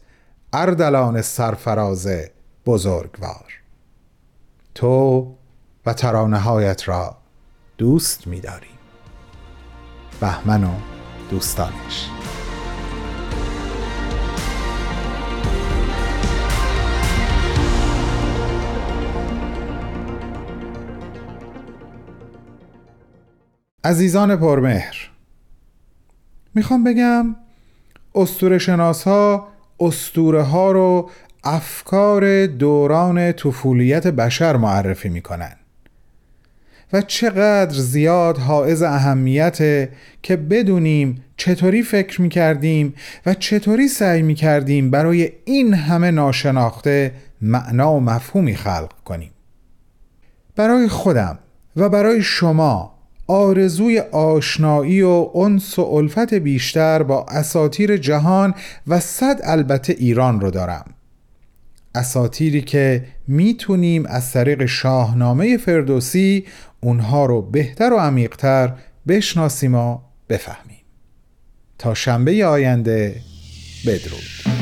اردلان 0.53 1.21
سرفراز 1.21 2.07
بزرگوار. 2.65 3.53
تو 4.75 5.27
و 5.85 5.93
ترانه 5.93 6.39
هایت 6.39 6.87
را 6.87 7.17
دوست 7.77 8.27
می‌داری. 8.27 8.67
بهمن 10.21 10.63
و 10.63 10.71
دوستانش. 11.31 12.18
عزیزان 23.83 24.35
پرمهر 24.35 25.09
می‌خوام 26.55 26.83
بگم 26.83 27.35
استور 28.15 28.57
شناس 28.57 29.03
ها 29.03 29.47
استوره 29.79 30.41
ها 30.41 30.71
رو 30.71 31.09
افکار 31.43 32.45
دوران 32.45 33.31
طفولیت 33.31 34.07
بشر 34.07 34.55
معرفی 34.55 35.09
می‌کنن 35.09 35.55
و 36.93 37.01
چقدر 37.01 37.73
زیاد 37.73 38.37
حائز 38.37 38.81
اهمیته 38.81 39.91
که 40.23 40.35
بدونیم 40.35 41.23
چطوری 41.37 41.83
فکر 41.83 42.21
می‌کردیم 42.21 42.93
و 43.25 43.33
چطوری 43.33 43.87
سعی 43.87 44.21
می‌کردیم 44.21 44.91
برای 44.91 45.31
این 45.45 45.73
همه 45.73 46.11
ناشناخته 46.11 47.11
معنا 47.41 47.93
و 47.93 47.99
مفهومی 47.99 48.55
خلق 48.55 48.91
کنیم. 49.05 49.31
برای 50.55 50.87
خودم 50.87 51.39
و 51.75 51.89
برای 51.89 52.21
شما 52.21 52.98
آرزوی 53.29 53.99
آشنایی 53.99 55.01
و 55.01 55.29
انس 55.35 55.79
و 55.79 55.81
الفت 55.81 56.33
بیشتر 56.33 57.03
با 57.03 57.25
اساتیر 57.29 57.97
جهان 57.97 58.53
و 58.87 58.99
صد 58.99 59.39
البته 59.43 59.93
ایران 59.93 60.41
رو 60.41 60.51
دارم. 60.51 60.85
اساتیری 61.95 62.61
که 62.61 63.05
می‌تونیم 63.27 64.05
از 64.05 64.31
طریق 64.31 64.65
شاهنامه 64.65 65.57
فردوسی 65.57 66.45
اونها 66.81 67.25
رو 67.25 67.41
بهتر 67.41 67.93
و 67.93 67.97
عمیقتر 67.97 68.73
بشناسیم 69.07 69.75
و 69.75 69.97
بفهمیم. 70.29 70.83
تا 71.77 71.93
شنبه 71.93 72.45
آینده 72.45 73.15
بدرود. 73.85 74.58